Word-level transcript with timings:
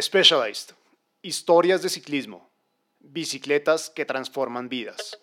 Specialized. 0.00 0.76
Historias 1.22 1.82
de 1.82 1.88
ciclismo. 1.88 2.48
Bicicletas 3.00 3.90
que 3.90 4.04
transforman 4.04 4.68
vidas. 4.68 5.18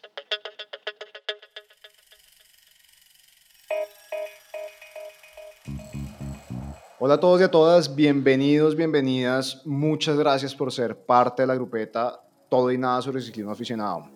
Hola 7.00 7.14
a 7.14 7.20
todos 7.22 7.40
y 7.40 7.46
a 7.46 7.52
todas, 7.52 7.96
bienvenidos, 7.96 8.76
bienvenidas. 8.76 9.62
Muchas 9.66 10.18
gracias 10.18 10.54
por 10.54 10.73
ser 10.73 10.98
parte 11.05 11.44
de 11.44 11.48
la 11.48 11.55
grupeta 11.55 12.20
Todo 12.50 12.70
y 12.70 12.78
Nada 12.78 13.02
sobre 13.02 13.21
Ciclismo 13.21 13.52
Aficionado. 13.52 14.10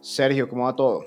Sergio, 0.00 0.48
¿cómo 0.48 0.64
va 0.64 0.74
todo? 0.74 1.04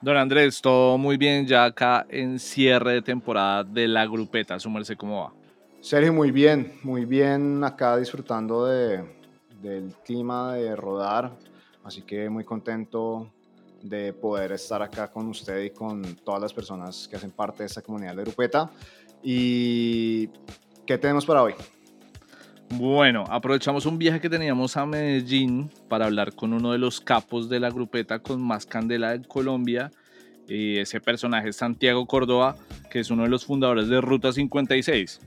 Don 0.00 0.16
Andrés, 0.16 0.60
todo 0.60 0.98
muy 0.98 1.16
bien 1.16 1.48
ya 1.48 1.64
acá 1.64 2.06
en 2.08 2.38
cierre 2.38 2.92
de 2.92 3.02
temporada 3.02 3.64
de 3.64 3.88
la 3.88 4.06
grupeta. 4.06 4.60
Su 4.60 4.70
¿cómo 4.96 5.22
va? 5.22 5.43
Sergio, 5.84 6.14
muy 6.14 6.30
bien, 6.30 6.72
muy 6.82 7.04
bien 7.04 7.62
acá 7.62 7.98
disfrutando 7.98 8.64
de, 8.64 9.04
del 9.60 9.92
clima 10.02 10.54
de 10.54 10.74
rodar, 10.74 11.36
así 11.84 12.00
que 12.00 12.30
muy 12.30 12.42
contento 12.42 13.30
de 13.82 14.14
poder 14.14 14.52
estar 14.52 14.80
acá 14.80 15.12
con 15.12 15.28
usted 15.28 15.62
y 15.62 15.68
con 15.68 16.02
todas 16.24 16.40
las 16.40 16.54
personas 16.54 17.06
que 17.06 17.16
hacen 17.16 17.32
parte 17.32 17.64
de 17.64 17.66
esta 17.66 17.82
comunidad 17.82 18.16
de 18.16 18.22
grupeta. 18.22 18.70
¿Y 19.22 20.28
qué 20.86 20.96
tenemos 20.96 21.26
para 21.26 21.42
hoy? 21.42 21.52
Bueno, 22.70 23.24
aprovechamos 23.28 23.84
un 23.84 23.98
viaje 23.98 24.22
que 24.22 24.30
teníamos 24.30 24.78
a 24.78 24.86
Medellín 24.86 25.70
para 25.90 26.06
hablar 26.06 26.34
con 26.34 26.54
uno 26.54 26.72
de 26.72 26.78
los 26.78 26.98
capos 26.98 27.50
de 27.50 27.60
la 27.60 27.68
grupeta 27.68 28.20
con 28.20 28.40
más 28.40 28.64
candela 28.64 29.12
en 29.12 29.24
Colombia. 29.24 29.90
Y 30.48 30.78
ese 30.78 30.98
personaje 31.02 31.50
es 31.50 31.56
Santiago 31.56 32.06
Córdoba, 32.06 32.56
que 32.90 33.00
es 33.00 33.10
uno 33.10 33.24
de 33.24 33.28
los 33.28 33.44
fundadores 33.44 33.88
de 33.88 34.00
Ruta 34.00 34.32
56, 34.32 35.20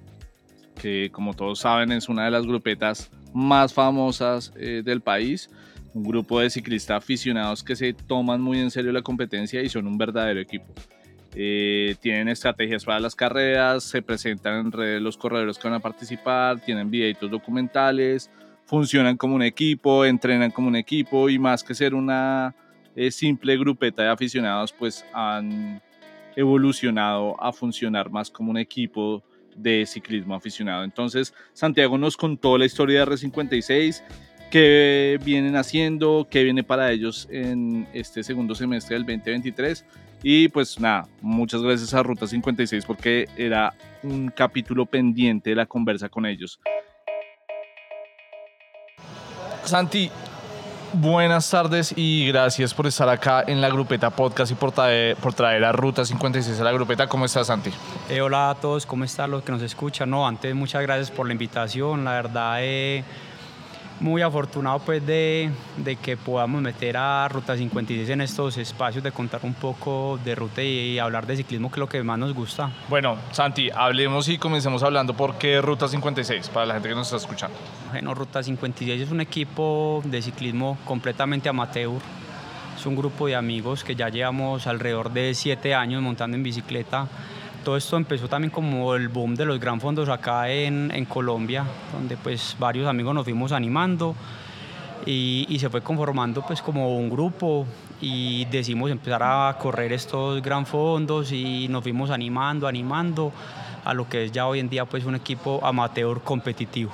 que 0.81 1.09
como 1.11 1.33
todos 1.33 1.59
saben 1.59 1.91
es 1.91 2.09
una 2.09 2.25
de 2.25 2.31
las 2.31 2.45
grupetas 2.45 3.09
más 3.33 3.73
famosas 3.73 4.53
eh, 4.57 4.81
del 4.83 5.01
país. 5.01 5.49
Un 5.93 6.03
grupo 6.03 6.39
de 6.39 6.49
ciclistas 6.49 6.97
aficionados 6.97 7.63
que 7.63 7.75
se 7.75 7.93
toman 7.93 8.41
muy 8.41 8.59
en 8.59 8.69
serio 8.69 8.91
la 8.91 9.01
competencia 9.01 9.61
y 9.61 9.69
son 9.69 9.87
un 9.87 9.97
verdadero 9.97 10.39
equipo. 10.39 10.65
Eh, 11.33 11.95
tienen 11.99 12.29
estrategias 12.29 12.85
para 12.85 12.99
las 12.99 13.15
carreras, 13.15 13.83
se 13.83 14.01
presentan 14.01 14.65
en 14.65 14.71
redes 14.71 15.01
los 15.01 15.17
corredores 15.17 15.57
que 15.57 15.67
van 15.67 15.77
a 15.77 15.79
participar, 15.79 16.59
tienen 16.61 16.89
videitos 16.89 17.29
documentales, 17.29 18.29
funcionan 18.65 19.17
como 19.17 19.35
un 19.35 19.43
equipo, 19.43 20.05
entrenan 20.05 20.51
como 20.51 20.67
un 20.67 20.75
equipo 20.75 21.29
y 21.29 21.39
más 21.39 21.63
que 21.63 21.75
ser 21.75 21.93
una 21.93 22.55
eh, 22.95 23.11
simple 23.11 23.57
grupeta 23.57 24.03
de 24.03 24.09
aficionados, 24.09 24.73
pues 24.73 25.05
han 25.13 25.81
evolucionado 26.35 27.41
a 27.41 27.51
funcionar 27.53 28.09
más 28.09 28.29
como 28.29 28.51
un 28.51 28.57
equipo 28.57 29.23
de 29.57 29.85
ciclismo 29.85 30.35
aficionado. 30.35 30.83
Entonces, 30.83 31.33
Santiago 31.53 31.97
nos 31.97 32.15
contó 32.15 32.57
la 32.57 32.65
historia 32.65 32.99
de 32.99 33.11
R56, 33.11 34.03
qué 34.49 35.19
vienen 35.23 35.55
haciendo, 35.55 36.27
qué 36.29 36.43
viene 36.43 36.63
para 36.63 36.91
ellos 36.91 37.27
en 37.31 37.87
este 37.93 38.23
segundo 38.23 38.55
semestre 38.55 38.95
del 38.95 39.05
2023 39.05 39.85
y 40.23 40.47
pues 40.49 40.79
nada, 40.79 41.07
muchas 41.21 41.61
gracias 41.61 41.93
a 41.93 42.01
Ruta 42.01 42.27
56 42.27 42.85
porque 42.85 43.27
era 43.37 43.73
un 44.03 44.29
capítulo 44.29 44.85
pendiente 44.85 45.51
de 45.51 45.55
la 45.55 45.65
conversa 45.65 46.09
con 46.09 46.25
ellos. 46.25 46.59
Santi, 49.63 50.09
buenas 50.93 51.49
tardes 51.49 51.93
y 51.95 52.27
gracias 52.27 52.73
por 52.73 52.87
estar 52.87 53.09
acá 53.09 53.43
en 53.45 53.61
la 53.61 53.69
Grupeta 53.69 54.09
Podcast 54.09 54.51
y 54.51 54.55
por 54.55 54.71
traer, 54.71 55.15
por 55.17 55.33
a 55.43 55.71
Ruta 55.71 56.05
56 56.05 56.59
a 56.59 56.63
la 56.63 56.71
Grupeta. 56.71 57.07
¿Cómo 57.07 57.25
estás, 57.25 57.47
Santi? 57.47 57.71
Eh, 58.09 58.21
hola 58.21 58.51
a 58.51 58.55
todos, 58.55 58.85
¿cómo 58.85 59.03
están 59.03 59.31
los 59.31 59.43
que 59.43 59.51
nos 59.51 59.61
escuchan? 59.61 60.09
No, 60.09 60.27
antes 60.27 60.53
muchas 60.55 60.81
gracias 60.81 61.11
por 61.11 61.27
la 61.27 61.33
invitación. 61.33 62.05
La 62.05 62.11
verdad, 62.11 62.57
eh, 62.61 63.03
muy 63.99 64.21
afortunado 64.21 64.79
pues 64.79 65.05
de, 65.05 65.51
de, 65.77 65.95
que 65.95 66.17
podamos 66.17 66.61
meter 66.61 66.97
a 66.97 67.27
Ruta 67.27 67.57
56 67.57 68.09
en 68.09 68.21
estos 68.21 68.57
espacios 68.57 69.03
de 69.03 69.11
contar 69.11 69.41
un 69.43 69.53
poco 69.53 70.19
de 70.23 70.35
ruta 70.35 70.61
y, 70.61 70.99
hablar 70.99 71.25
de 71.25 71.37
ciclismo 71.37 71.69
que 71.69 71.75
es 71.75 71.79
lo 71.79 71.89
que 71.89 72.03
más 72.03 72.19
nos 72.19 72.33
gusta. 72.33 72.71
Bueno, 72.89 73.17
Santi, 73.31 73.69
hablemos 73.73 74.27
y 74.29 74.37
comencemos 74.37 74.83
hablando 74.83 75.13
por 75.13 75.37
qué 75.37 75.61
Ruta 75.61 75.87
56 75.87 76.49
para 76.49 76.65
la 76.65 76.73
gente 76.75 76.89
que 76.89 76.95
nos 76.95 77.07
está 77.07 77.17
escuchando. 77.17 77.57
Bueno, 77.91 78.13
Ruta 78.13 78.43
56 78.43 79.01
es 79.01 79.11
un 79.11 79.21
equipo 79.21 80.01
de 80.05 80.21
ciclismo 80.21 80.77
completamente 80.85 81.49
amateur. 81.49 81.99
Es 82.75 82.85
un 82.85 82.95
grupo 82.95 83.27
de 83.27 83.35
amigos 83.35 83.83
que 83.83 83.95
ya 83.95 84.09
llevamos 84.09 84.67
alrededor 84.67 85.11
de 85.11 85.33
siete 85.33 85.73
años 85.73 86.01
montando 86.01 86.37
en 86.37 86.43
bicicleta 86.43 87.07
todo 87.67 87.75
esto 87.75 87.97
empezó 87.97 88.29
también 88.29 88.49
como 88.49 88.95
el 88.95 89.09
boom 89.09 89.35
de 89.35 89.43
los 89.43 89.59
gran 89.59 89.81
fondos 89.81 90.07
acá 90.07 90.49
en, 90.49 90.89
en 90.89 91.03
Colombia, 91.03 91.65
donde 91.91 92.15
pues 92.15 92.55
varios 92.57 92.87
amigos 92.87 93.13
nos 93.13 93.25
fuimos 93.25 93.51
animando 93.51 94.15
y, 95.05 95.45
y, 95.49 95.59
se 95.59 95.69
fue 95.69 95.81
conformando 95.81 96.45
pues 96.47 96.61
como 96.61 96.95
un 96.95 97.09
grupo 97.09 97.67
y 97.99 98.45
decidimos 98.45 98.89
empezar 98.89 99.21
a 99.21 99.57
correr 99.59 99.91
estos 99.91 100.41
gran 100.41 100.65
fondos 100.65 101.33
y 101.33 101.67
nos 101.67 101.83
fuimos 101.83 102.09
animando, 102.09 102.69
animando 102.69 103.33
a 103.83 103.93
lo 103.93 104.07
que 104.07 104.23
es 104.23 104.31
ya 104.31 104.47
hoy 104.47 104.59
en 104.61 104.69
día 104.69 104.85
pues 104.85 105.03
un 105.03 105.15
equipo 105.15 105.59
amateur 105.61 106.21
competitivo. 106.21 106.93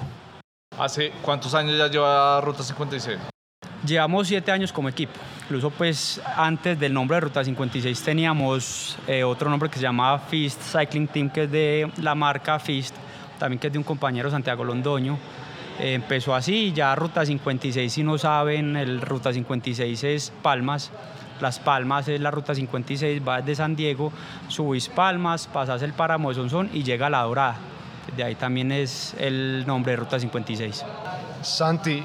¿Hace 0.80 1.12
cuántos 1.22 1.54
años 1.54 1.78
ya 1.78 1.88
lleva 1.88 2.42
Ruta 2.42 2.64
56? 2.64 3.20
Llevamos 3.86 4.28
siete 4.28 4.52
años 4.52 4.74
como 4.74 4.90
equipo. 4.90 5.20
Incluso 5.44 5.72
pues 5.72 6.22
antes 6.38 6.80
del 6.80 6.94
nombre 6.94 7.18
de 7.18 7.22
Ruta 7.22 7.44
56 7.44 8.02
teníamos 8.02 8.98
eh, 9.08 9.24
otro 9.24 9.50
nombre 9.50 9.70
que 9.70 9.76
se 9.76 9.82
llamaba 9.84 10.18
Fist 10.20 10.62
Cycling 10.62 11.08
Team, 11.08 11.30
que 11.30 11.44
es 11.44 11.52
de 11.52 11.92
la 12.02 12.16
marca 12.16 12.60
Fist, 12.60 12.96
también 13.38 13.60
que 13.60 13.68
es 13.68 13.74
de 13.74 13.78
un 13.78 13.84
compañero 13.84 14.32
Santiago 14.32 14.64
Londoño. 14.64 15.18
Eh, 15.80 15.96
empezó 15.96 16.34
así, 16.34 16.72
ya 16.72 16.96
Ruta 16.96 17.26
56, 17.26 17.92
si 17.92 18.04
no 18.04 18.18
saben, 18.18 18.78
el 18.78 19.02
Ruta 19.02 19.34
56 19.34 20.04
es 20.06 20.32
Palmas. 20.42 20.92
Las 21.42 21.60
Palmas 21.60 22.08
es 22.08 22.22
la 22.22 22.32
Ruta 22.32 22.56
56, 22.56 23.22
va 23.28 23.42
desde 23.42 23.56
San 23.56 23.76
Diego, 23.76 24.14
subís 24.48 24.88
Palmas, 24.88 25.48
pasas 25.48 25.82
el 25.82 25.92
páramo 25.92 26.30
de 26.30 26.36
Sonsón 26.36 26.70
y 26.74 26.84
llega 26.84 27.08
a 27.08 27.10
La 27.10 27.24
Dorada. 27.24 27.58
De 28.16 28.24
ahí 28.24 28.36
también 28.36 28.72
es 28.72 29.14
el 29.20 29.66
nombre 29.68 29.92
de 29.92 29.98
Ruta 29.98 30.20
56. 30.20 30.86
Santi, 31.42 32.02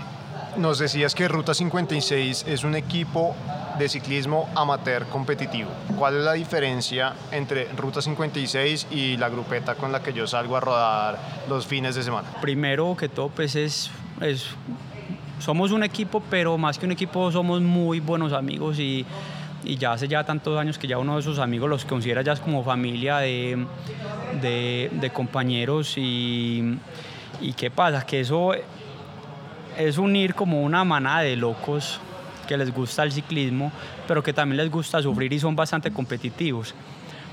nos 0.58 0.78
decías 0.78 1.14
que 1.14 1.28
Ruta 1.28 1.54
56 1.54 2.44
es 2.48 2.64
un 2.64 2.74
equipo 2.74 3.34
de 3.78 3.88
ciclismo 3.88 4.48
amateur 4.56 5.06
competitivo. 5.06 5.70
¿Cuál 5.96 6.16
es 6.16 6.24
la 6.24 6.32
diferencia 6.32 7.14
entre 7.30 7.68
Ruta 7.76 8.02
56 8.02 8.88
y 8.90 9.16
la 9.16 9.28
grupeta 9.28 9.76
con 9.76 9.92
la 9.92 10.02
que 10.02 10.12
yo 10.12 10.26
salgo 10.26 10.56
a 10.56 10.60
rodar 10.60 11.18
los 11.48 11.66
fines 11.66 11.94
de 11.94 12.02
semana? 12.02 12.28
Primero 12.40 12.96
que 12.96 13.08
todo, 13.08 13.28
pues 13.28 13.54
es, 13.54 13.90
es 14.20 14.46
somos 15.38 15.70
un 15.70 15.84
equipo, 15.84 16.22
pero 16.28 16.58
más 16.58 16.78
que 16.78 16.86
un 16.86 16.92
equipo 16.92 17.30
somos 17.30 17.60
muy 17.60 18.00
buenos 18.00 18.32
amigos 18.32 18.80
y, 18.80 19.06
y, 19.64 19.76
ya 19.76 19.92
hace 19.92 20.08
ya 20.08 20.24
tantos 20.24 20.58
años 20.58 20.76
que 20.76 20.88
ya 20.88 20.98
uno 20.98 21.14
de 21.14 21.20
esos 21.20 21.38
amigos 21.38 21.70
los 21.70 21.84
considera 21.84 22.22
ya 22.22 22.34
como 22.36 22.64
familia 22.64 23.18
de, 23.18 23.64
de, 24.42 24.90
de 24.92 25.10
compañeros 25.10 25.96
y, 25.96 26.78
y 27.40 27.52
qué 27.52 27.70
pasa, 27.70 28.04
que 28.04 28.20
eso 28.20 28.54
es 29.78 29.96
unir 29.96 30.34
como 30.34 30.62
una 30.62 30.84
manada 30.84 31.20
de 31.20 31.36
locos 31.36 32.00
que 32.48 32.56
les 32.56 32.74
gusta 32.74 33.04
el 33.04 33.12
ciclismo, 33.12 33.70
pero 34.08 34.22
que 34.22 34.32
también 34.32 34.56
les 34.56 34.70
gusta 34.70 35.00
sufrir 35.00 35.32
y 35.32 35.38
son 35.38 35.54
bastante 35.54 35.92
competitivos. 35.92 36.74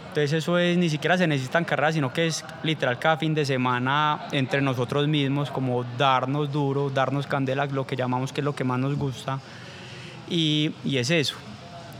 Entonces 0.09 0.31
eso 0.31 0.57
es, 0.57 0.77
ni 0.77 0.89
siquiera 0.89 1.17
se 1.17 1.27
necesitan 1.27 1.65
carreras, 1.65 1.95
sino 1.95 2.13
que 2.13 2.27
es 2.27 2.45
literal 2.63 2.99
cada 2.99 3.17
fin 3.17 3.33
de 3.33 3.45
semana 3.45 4.27
entre 4.31 4.61
nosotros 4.61 5.07
mismos, 5.07 5.49
como 5.49 5.83
darnos 5.97 6.51
duro, 6.51 6.89
darnos 6.89 7.25
candela, 7.27 7.65
lo 7.65 7.87
que 7.87 7.95
llamamos 7.95 8.31
que 8.31 8.41
es 8.41 8.45
lo 8.45 8.55
que 8.55 8.63
más 8.63 8.79
nos 8.79 8.95
gusta. 8.95 9.39
Y, 10.29 10.71
es 10.85 11.09
eso, 11.09 11.35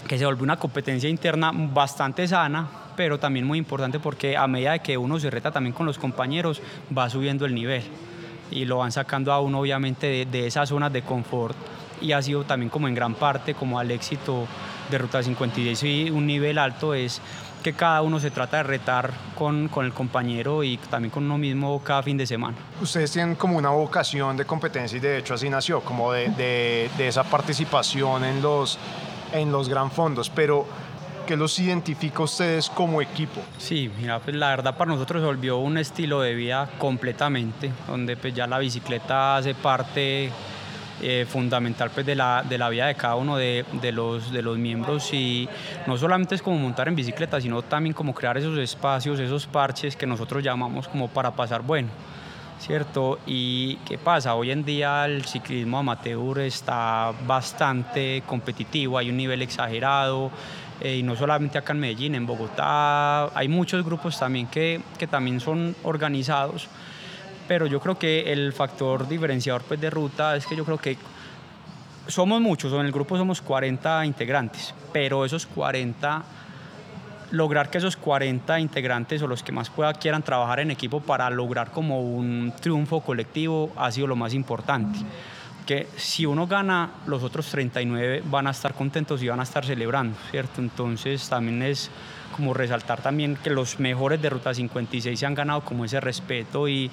que 0.07 0.17
se 0.17 0.25
vuelve 0.25 0.43
una 0.43 0.57
competencia 0.57 1.09
interna 1.09 1.51
bastante 1.53 2.27
sana, 2.27 2.67
pero 2.95 3.17
también 3.17 3.45
muy 3.45 3.57
importante 3.57 3.99
porque 3.99 4.37
a 4.37 4.47
medida 4.47 4.73
de 4.73 4.79
que 4.79 4.97
uno 4.97 5.19
se 5.19 5.29
reta 5.29 5.51
también 5.51 5.73
con 5.73 5.85
los 5.85 5.97
compañeros, 5.97 6.61
va 6.95 7.09
subiendo 7.09 7.45
el 7.45 7.55
nivel 7.55 7.83
y 8.51 8.65
lo 8.65 8.77
van 8.77 8.91
sacando 8.91 9.31
a 9.31 9.39
uno 9.39 9.59
obviamente 9.59 10.07
de, 10.07 10.25
de 10.25 10.47
esas 10.47 10.69
zonas 10.69 10.91
de 10.93 11.01
confort 11.01 11.55
y 12.01 12.11
ha 12.11 12.21
sido 12.21 12.43
también 12.43 12.69
como 12.69 12.87
en 12.87 12.95
gran 12.95 13.15
parte 13.15 13.53
como 13.53 13.79
al 13.79 13.91
éxito 13.91 14.47
de 14.89 14.97
Ruta 14.97 15.23
56 15.23 15.83
y 15.83 16.11
un 16.11 16.25
nivel 16.25 16.57
alto 16.57 16.93
es 16.93 17.21
que 17.63 17.73
cada 17.73 18.03
uno 18.03 18.19
se 18.19 18.29
trata 18.29 18.57
de 18.57 18.63
retar 18.63 19.09
con, 19.35 19.69
con, 19.69 19.87
el 19.87 19.93
compañero 19.93 20.63
y 20.63 20.77
también 20.77 21.09
con 21.09 21.23
uno 21.23 21.39
mismo 21.39 21.81
cada 21.83 22.03
fin 22.03 22.15
de 22.15 22.27
semana. 22.27 22.55
Ustedes 22.79 23.11
tienen 23.11 23.33
como 23.33 23.57
una 23.57 23.69
vocación 23.71 24.37
de 24.37 24.45
competencia 24.45 24.97
y 24.97 24.99
de 24.99 25.17
hecho 25.17 25.33
así 25.33 25.49
nació, 25.49 25.81
como 25.81 26.11
de, 26.11 26.29
de, 26.29 26.91
de 26.95 27.07
esa 27.07 27.23
participación 27.23 28.23
en 28.23 28.39
los, 28.43 28.77
en 29.33 29.51
los 29.51 29.67
gran 29.67 29.89
fondos, 29.89 30.29
pero 30.29 30.67
¿Qué 31.25 31.35
los 31.35 31.57
identifica 31.57 32.19
a 32.19 32.23
ustedes 32.23 32.69
como 32.69 33.01
equipo? 33.01 33.41
Sí, 33.57 33.89
mira, 33.99 34.19
pues 34.19 34.35
la 34.35 34.49
verdad 34.49 34.77
para 34.77 34.91
nosotros 34.91 35.21
se 35.21 35.25
volvió 35.25 35.57
un 35.57 35.79
estilo 35.79 36.21
de 36.21 36.35
vida 36.35 36.69
completamente, 36.77 37.71
donde 37.87 38.15
pues 38.15 38.35
ya 38.35 38.45
la 38.45 38.59
bicicleta 38.59 39.37
hace 39.37 39.55
parte 39.55 40.29
eh, 41.01 41.25
fundamental 41.27 41.89
pues 41.91 42.05
de 42.05 42.13
la, 42.13 42.43
de 42.47 42.59
la 42.59 42.69
vida 42.69 42.85
de 42.85 42.93
cada 42.93 43.15
uno 43.15 43.37
de, 43.37 43.65
de, 43.81 43.91
los, 43.91 44.31
de 44.31 44.43
los 44.43 44.59
miembros 44.59 45.11
y 45.13 45.49
no 45.87 45.97
solamente 45.97 46.35
es 46.35 46.43
como 46.43 46.59
montar 46.59 46.87
en 46.87 46.95
bicicleta, 46.95 47.41
sino 47.41 47.63
también 47.63 47.93
como 47.93 48.13
crear 48.13 48.37
esos 48.37 48.59
espacios, 48.59 49.19
esos 49.19 49.47
parches 49.47 49.95
que 49.95 50.05
nosotros 50.05 50.43
llamamos 50.43 50.87
como 50.87 51.07
para 51.07 51.31
pasar 51.31 51.63
bueno 51.63 51.89
¿cierto? 52.59 53.19
Y 53.25 53.75
qué 53.77 53.97
pasa, 53.97 54.35
hoy 54.35 54.51
en 54.51 54.63
día 54.63 55.05
el 55.05 55.25
ciclismo 55.25 55.79
amateur 55.79 56.39
está 56.39 57.11
bastante 57.27 58.23
competitivo, 58.25 58.97
hay 58.97 59.09
un 59.09 59.17
nivel 59.17 59.41
exagerado, 59.41 60.31
eh, 60.81 60.97
y 60.97 61.03
no 61.03 61.15
solamente 61.15 61.57
acá 61.57 61.73
en 61.73 61.79
Medellín, 61.79 62.15
en 62.15 62.25
Bogotá 62.25 63.37
hay 63.37 63.47
muchos 63.47 63.83
grupos 63.85 64.19
también 64.19 64.47
que, 64.47 64.81
que 64.97 65.07
también 65.07 65.39
son 65.39 65.75
organizados, 65.83 66.67
pero 67.47 67.65
yo 67.67 67.79
creo 67.79 67.97
que 67.97 68.31
el 68.31 68.53
factor 68.53 69.07
diferenciador 69.07 69.63
pues, 69.63 69.79
de 69.79 69.89
ruta 69.89 70.35
es 70.35 70.45
que 70.45 70.55
yo 70.55 70.65
creo 70.65 70.77
que 70.77 70.97
somos 72.07 72.41
muchos, 72.41 72.73
en 72.73 72.85
el 72.85 72.91
grupo 72.91 73.17
somos 73.17 73.41
40 73.41 74.05
integrantes, 74.05 74.73
pero 74.91 75.25
esos 75.25 75.45
40 75.45 76.23
lograr 77.31 77.69
que 77.69 77.77
esos 77.77 77.97
40 77.97 78.59
integrantes 78.59 79.21
o 79.21 79.27
los 79.27 79.43
que 79.43 79.51
más 79.51 79.69
pueda 79.69 79.93
quieran 79.93 80.23
trabajar 80.23 80.59
en 80.59 80.71
equipo 80.71 81.01
para 81.01 81.29
lograr 81.29 81.71
como 81.71 82.01
un 82.01 82.53
triunfo 82.59 83.01
colectivo 83.01 83.71
ha 83.75 83.91
sido 83.91 84.07
lo 84.07 84.15
más 84.15 84.33
importante. 84.33 84.99
Que 85.65 85.87
si 85.95 86.25
uno 86.25 86.47
gana, 86.47 86.91
los 87.07 87.23
otros 87.23 87.47
39 87.47 88.23
van 88.25 88.47
a 88.47 88.51
estar 88.51 88.73
contentos 88.73 89.21
y 89.23 89.27
van 89.27 89.39
a 89.39 89.43
estar 89.43 89.65
celebrando, 89.65 90.17
¿cierto? 90.31 90.61
Entonces 90.61 91.27
también 91.27 91.63
es 91.63 91.89
como 92.35 92.53
resaltar 92.53 93.01
también 93.01 93.35
que 93.35 93.49
los 93.49 93.79
mejores 93.79 94.21
de 94.21 94.29
Ruta 94.29 94.53
56 94.53 95.19
se 95.19 95.25
han 95.25 95.33
ganado 95.33 95.61
como 95.61 95.85
ese 95.85 95.99
respeto 95.99 96.67
y, 96.67 96.91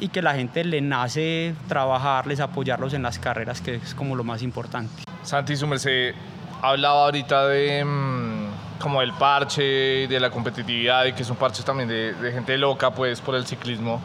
y 0.00 0.08
que 0.08 0.20
la 0.20 0.34
gente 0.34 0.64
le 0.64 0.80
nace 0.80 1.54
trabajarles, 1.68 2.40
apoyarlos 2.40 2.92
en 2.92 3.02
las 3.02 3.18
carreras, 3.18 3.60
que 3.60 3.76
es 3.76 3.94
como 3.94 4.16
lo 4.16 4.24
más 4.24 4.42
importante. 4.42 5.04
Santi, 5.22 5.56
su 5.56 5.66
merced 5.66 6.14
hablaba 6.60 7.04
ahorita 7.04 7.48
de... 7.48 7.84
Mm, 7.84 8.64
como 8.78 9.00
del 9.00 9.12
parche, 9.14 10.06
de 10.08 10.20
la 10.20 10.30
competitividad 10.30 11.06
y 11.06 11.12
que 11.12 11.22
es 11.22 11.30
un 11.30 11.36
parche 11.36 11.62
también 11.62 11.88
de, 11.88 12.32
gente 12.32 12.58
loca 12.58 12.90
pues 12.90 13.20
por 13.20 13.34
el 13.34 13.46
ciclismo. 13.46 14.00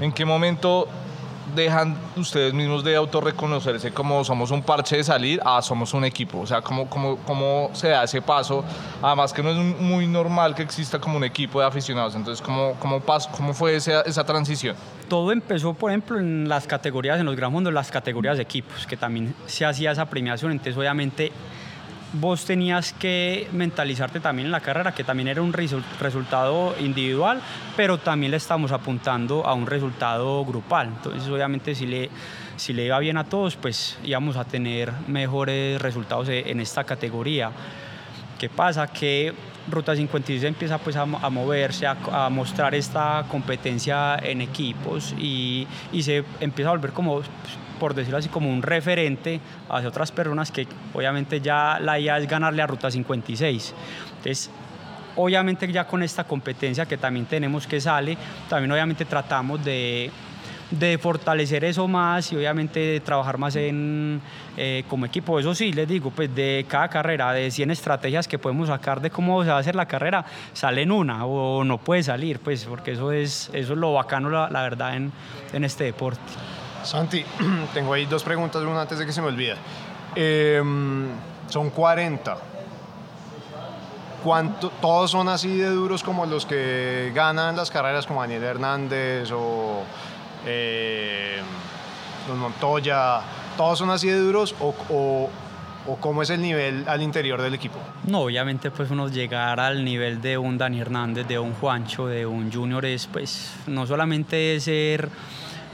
¿En 0.00 0.12
qué 0.12 0.24
momento 0.24 0.88
dejan 1.54 1.96
ustedes 2.16 2.52
mismos 2.54 2.84
de 2.84 2.96
autorreconocerse 2.96 3.92
como 3.92 4.24
somos 4.24 4.50
un 4.50 4.62
parche 4.62 4.96
de 4.96 5.04
salir 5.04 5.40
a 5.44 5.60
somos 5.62 5.94
un 5.94 6.04
equipo? 6.04 6.40
O 6.40 6.46
sea, 6.46 6.62
¿cómo, 6.62 6.88
cómo, 6.88 7.16
cómo 7.18 7.70
se 7.72 7.88
da 7.88 8.04
ese 8.04 8.22
paso? 8.22 8.64
Además 9.02 9.32
que 9.32 9.42
no 9.42 9.50
es 9.50 9.56
muy 9.56 10.06
normal 10.06 10.54
que 10.54 10.62
exista 10.62 10.98
como 10.98 11.16
un 11.16 11.24
equipo 11.24 11.60
de 11.60 11.66
aficionados. 11.66 12.14
Entonces, 12.14 12.44
¿cómo, 12.44 12.74
cómo, 12.78 13.02
cómo 13.36 13.54
fue 13.54 13.76
esa, 13.76 14.02
esa 14.02 14.24
transición? 14.24 14.76
Todo 15.08 15.32
empezó, 15.32 15.74
por 15.74 15.90
ejemplo, 15.90 16.18
en 16.18 16.48
las 16.48 16.66
categorías, 16.66 17.18
en 17.18 17.26
los 17.26 17.36
Gran 17.36 17.52
Mundos, 17.52 17.72
las 17.72 17.90
categorías 17.90 18.36
de 18.36 18.42
equipos, 18.42 18.86
que 18.86 18.96
también 18.96 19.34
se 19.46 19.64
hacía 19.64 19.90
esa 19.90 20.06
premiación. 20.06 20.52
Entonces, 20.52 20.76
obviamente, 20.76 21.32
vos 22.12 22.44
tenías 22.44 22.92
que 22.92 23.48
mentalizarte 23.52 24.20
también 24.20 24.46
en 24.46 24.52
la 24.52 24.60
carrera, 24.60 24.92
que 24.92 25.04
también 25.04 25.28
era 25.28 25.42
un 25.42 25.52
resultado 25.52 26.74
individual, 26.80 27.40
pero 27.76 27.98
también 27.98 28.32
le 28.32 28.36
estamos 28.36 28.72
apuntando 28.72 29.46
a 29.46 29.54
un 29.54 29.66
resultado 29.66 30.44
grupal. 30.44 30.88
Entonces, 30.88 31.28
obviamente, 31.28 31.74
si 31.74 31.86
le, 31.86 32.10
si 32.56 32.72
le 32.72 32.86
iba 32.86 32.98
bien 32.98 33.16
a 33.16 33.24
todos, 33.24 33.56
pues 33.56 33.98
íbamos 34.04 34.36
a 34.36 34.44
tener 34.44 34.92
mejores 35.06 35.80
resultados 35.80 36.28
e, 36.28 36.50
en 36.50 36.60
esta 36.60 36.84
categoría. 36.84 37.50
¿Qué 38.38 38.48
pasa? 38.48 38.86
Que 38.86 39.32
Ruta 39.68 39.94
56 39.94 40.42
empieza 40.44 40.78
pues 40.78 40.96
a, 40.96 41.04
moverse, 41.04 41.86
a, 41.86 42.28
mostrar 42.30 42.74
esta 42.74 43.24
competencia 43.28 44.16
en 44.16 44.40
equipos 44.40 45.14
y, 45.18 45.66
y 45.92 46.02
se 46.02 46.24
empieza 46.40 46.70
a 46.70 46.72
volver 46.72 46.92
como 46.92 47.22
por 47.80 47.94
decirlo 47.94 48.18
así, 48.18 48.28
como 48.28 48.48
un 48.48 48.62
referente 48.62 49.40
hacia 49.68 49.88
otras 49.88 50.12
personas 50.12 50.52
que 50.52 50.68
obviamente 50.94 51.40
ya 51.40 51.80
la 51.80 51.98
idea 51.98 52.18
es 52.18 52.28
ganarle 52.28 52.62
a 52.62 52.68
Ruta 52.68 52.88
56. 52.88 53.74
Entonces, 54.18 54.50
obviamente 55.16 55.70
ya 55.72 55.86
con 55.86 56.04
esta 56.04 56.22
competencia 56.22 56.86
que 56.86 56.96
también 56.96 57.26
tenemos 57.26 57.66
que 57.66 57.80
sale, 57.80 58.16
también 58.48 58.70
obviamente 58.70 59.04
tratamos 59.04 59.64
de, 59.64 60.10
de 60.70 60.98
fortalecer 60.98 61.64
eso 61.64 61.88
más 61.88 62.32
y 62.32 62.36
obviamente 62.36 62.78
de 62.78 63.00
trabajar 63.00 63.38
más 63.38 63.56
en, 63.56 64.20
eh, 64.56 64.84
como 64.88 65.06
equipo. 65.06 65.40
Eso 65.40 65.54
sí, 65.54 65.72
les 65.72 65.88
digo, 65.88 66.10
pues 66.10 66.32
de 66.34 66.64
cada 66.68 66.88
carrera, 66.88 67.32
de 67.32 67.50
100 67.50 67.70
estrategias 67.70 68.28
que 68.28 68.38
podemos 68.38 68.68
sacar 68.68 69.00
de 69.00 69.10
cómo 69.10 69.42
se 69.42 69.50
va 69.50 69.56
a 69.56 69.60
hacer 69.60 69.74
la 69.74 69.86
carrera, 69.86 70.24
salen 70.52 70.92
una 70.92 71.26
o 71.26 71.64
no 71.64 71.78
puede 71.78 72.02
salir, 72.02 72.38
pues 72.38 72.64
porque 72.64 72.92
eso 72.92 73.10
es, 73.10 73.50
eso 73.52 73.72
es 73.72 73.78
lo 73.78 73.92
bacano, 73.92 74.30
la, 74.30 74.48
la 74.50 74.62
verdad, 74.62 74.96
en, 74.96 75.12
en 75.52 75.64
este 75.64 75.84
deporte. 75.84 76.20
Santi, 76.82 77.24
tengo 77.74 77.92
ahí 77.92 78.06
dos 78.06 78.22
preguntas, 78.22 78.62
una 78.62 78.82
antes 78.82 78.98
de 78.98 79.06
que 79.06 79.12
se 79.12 79.20
me 79.20 79.28
olvide. 79.28 79.56
Em, 80.14 81.08
son 81.48 81.70
40. 81.70 82.36
¿Cuánto, 84.24 84.70
¿Todos 84.80 85.10
son 85.10 85.28
así 85.28 85.56
de 85.56 85.70
duros 85.70 86.02
como 86.02 86.26
los 86.26 86.44
que 86.44 87.10
ganan 87.14 87.56
las 87.56 87.70
carreras 87.70 88.06
como 88.06 88.20
Daniel 88.20 88.44
Hernández 88.44 89.30
o 89.32 89.82
eh, 90.44 91.40
Montoya? 92.36 93.20
¿Todos 93.56 93.78
son 93.78 93.90
así 93.90 94.08
de 94.08 94.18
duros 94.18 94.54
o, 94.60 95.30
cómo 96.00 96.22
es 96.22 96.30
el 96.30 96.42
nivel 96.42 96.84
al 96.86 97.02
interior 97.02 97.40
del 97.40 97.54
equipo? 97.54 97.78
No, 98.06 98.20
obviamente 98.20 98.70
pues 98.70 98.90
uno 98.90 99.08
llegar 99.08 99.58
al 99.58 99.84
nivel 99.84 100.20
de 100.20 100.36
un 100.36 100.58
Dani 100.58 100.80
Hernández, 100.80 101.26
de 101.26 101.38
un 101.38 101.54
Juancho, 101.54 102.06
de 102.06 102.26
un 102.26 102.52
Junior 102.52 102.84
es 102.84 103.06
pues 103.06 103.54
no 103.66 103.86
solamente 103.86 104.60
ser 104.60 105.08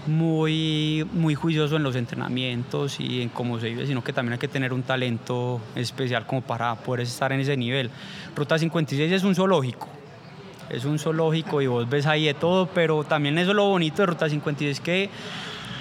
muy, 0.08 1.06
muy 1.12 1.34
juicioso 1.34 1.76
en 1.76 1.82
los 1.82 1.96
entrenamientos 1.96 3.00
y 3.00 3.22
en 3.22 3.28
cómo 3.28 3.58
se 3.58 3.68
vive, 3.68 3.86
sino 3.86 4.02
que 4.02 4.12
también 4.12 4.34
hay 4.34 4.38
que 4.38 4.48
tener 4.48 4.72
un 4.72 4.82
talento 4.82 5.60
especial 5.74 6.26
como 6.26 6.42
para 6.42 6.74
poder 6.76 7.02
estar 7.02 7.32
en 7.32 7.40
ese 7.40 7.56
nivel. 7.56 7.90
Ruta 8.34 8.58
56 8.58 9.12
es 9.12 9.22
un 9.24 9.34
zoológico, 9.34 9.88
es 10.70 10.84
un 10.84 10.98
zoológico 10.98 11.62
y 11.62 11.66
vos 11.66 11.88
ves 11.88 12.06
ahí 12.06 12.26
de 12.26 12.34
todo, 12.34 12.66
pero 12.66 13.04
también 13.04 13.38
eso 13.38 13.50
es 13.50 13.56
lo 13.56 13.68
bonito 13.68 14.02
de 14.02 14.06
Ruta 14.06 14.28
56 14.28 14.80
que 14.80 15.10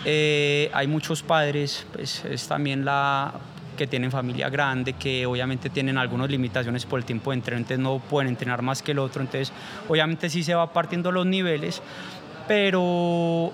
eh, 0.06 0.70
hay 0.74 0.88
muchos 0.88 1.24
padres, 1.24 1.86
pues 1.92 2.24
es 2.26 2.48
también 2.48 2.86
la 2.86 3.34
que 3.76 3.88
tienen 3.88 4.12
familia 4.12 4.50
grande, 4.50 4.94
que 4.94 5.26
obviamente 5.26 5.70
tienen 5.70 5.98
algunas 5.98 6.30
limitaciones 6.30 6.86
por 6.86 7.00
el 7.00 7.06
tiempo 7.06 7.32
de 7.32 7.36
entreno, 7.36 7.58
entonces 7.58 7.80
no 7.80 8.00
pueden 8.00 8.30
entrenar 8.30 8.62
más 8.62 8.82
que 8.82 8.94
el 8.94 9.00
otro, 9.00 9.22
entonces 9.22 9.52
obviamente 9.90 10.30
sí 10.30 10.44
se 10.44 10.56
va 10.56 10.72
partiendo 10.72 11.12
los 11.12 11.26
niveles, 11.26 11.82
pero 12.48 13.52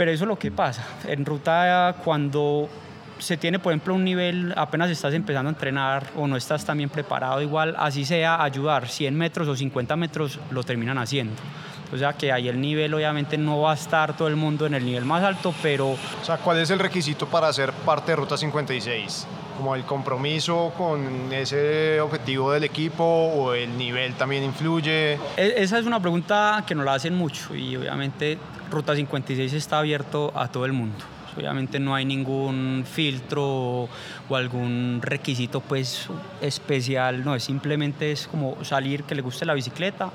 pero 0.00 0.12
eso 0.12 0.24
es 0.24 0.28
lo 0.28 0.38
que 0.38 0.50
pasa. 0.50 0.82
En 1.06 1.26
ruta, 1.26 1.96
cuando 2.02 2.70
se 3.18 3.36
tiene, 3.36 3.58
por 3.58 3.70
ejemplo, 3.70 3.94
un 3.94 4.02
nivel, 4.02 4.54
apenas 4.56 4.88
estás 4.88 5.12
empezando 5.12 5.50
a 5.50 5.52
entrenar 5.52 6.06
o 6.16 6.26
no 6.26 6.38
estás 6.38 6.64
tan 6.64 6.78
bien 6.78 6.88
preparado, 6.88 7.42
igual, 7.42 7.76
así 7.78 8.06
sea, 8.06 8.42
ayudar 8.42 8.88
100 8.88 9.14
metros 9.14 9.46
o 9.46 9.54
50 9.54 9.96
metros, 9.96 10.38
lo 10.52 10.62
terminan 10.62 10.96
haciendo. 10.96 11.34
O 11.92 11.98
sea 11.98 12.12
que 12.12 12.30
ahí 12.30 12.48
el 12.48 12.60
nivel 12.60 12.94
obviamente 12.94 13.36
no 13.36 13.60
va 13.60 13.72
a 13.72 13.74
estar 13.74 14.16
todo 14.16 14.28
el 14.28 14.36
mundo 14.36 14.66
en 14.66 14.74
el 14.74 14.84
nivel 14.84 15.04
más 15.04 15.24
alto, 15.24 15.52
pero... 15.60 15.90
O 15.90 16.24
sea, 16.24 16.38
¿cuál 16.38 16.58
es 16.58 16.70
el 16.70 16.78
requisito 16.78 17.26
para 17.26 17.52
ser 17.52 17.72
parte 17.72 18.12
de 18.12 18.16
Ruta 18.16 18.36
56? 18.36 19.26
¿Como 19.56 19.74
el 19.74 19.84
compromiso 19.84 20.72
con 20.78 21.32
ese 21.32 22.00
objetivo 22.00 22.52
del 22.52 22.64
equipo 22.64 23.04
o 23.04 23.54
el 23.54 23.76
nivel 23.76 24.14
también 24.14 24.44
influye? 24.44 25.14
E, 25.36 25.54
esa 25.56 25.78
es 25.78 25.86
una 25.86 26.00
pregunta 26.00 26.64
que 26.66 26.74
nos 26.74 26.84
la 26.84 26.94
hacen 26.94 27.14
mucho 27.14 27.54
y 27.54 27.76
obviamente 27.76 28.38
Ruta 28.70 28.94
56 28.94 29.52
está 29.52 29.78
abierto 29.78 30.32
a 30.34 30.48
todo 30.48 30.64
el 30.64 30.72
mundo. 30.72 31.04
Obviamente 31.36 31.78
no 31.78 31.94
hay 31.94 32.04
ningún 32.04 32.84
filtro 32.90 33.88
o 34.28 34.36
algún 34.36 35.00
requisito 35.02 35.60
pues 35.60 36.08
especial, 36.40 37.24
no, 37.24 37.34
es 37.34 37.44
simplemente 37.44 38.12
es 38.12 38.26
como 38.26 38.64
salir 38.64 39.04
que 39.04 39.14
le 39.14 39.22
guste 39.22 39.44
la 39.44 39.54
bicicleta, 39.54 40.10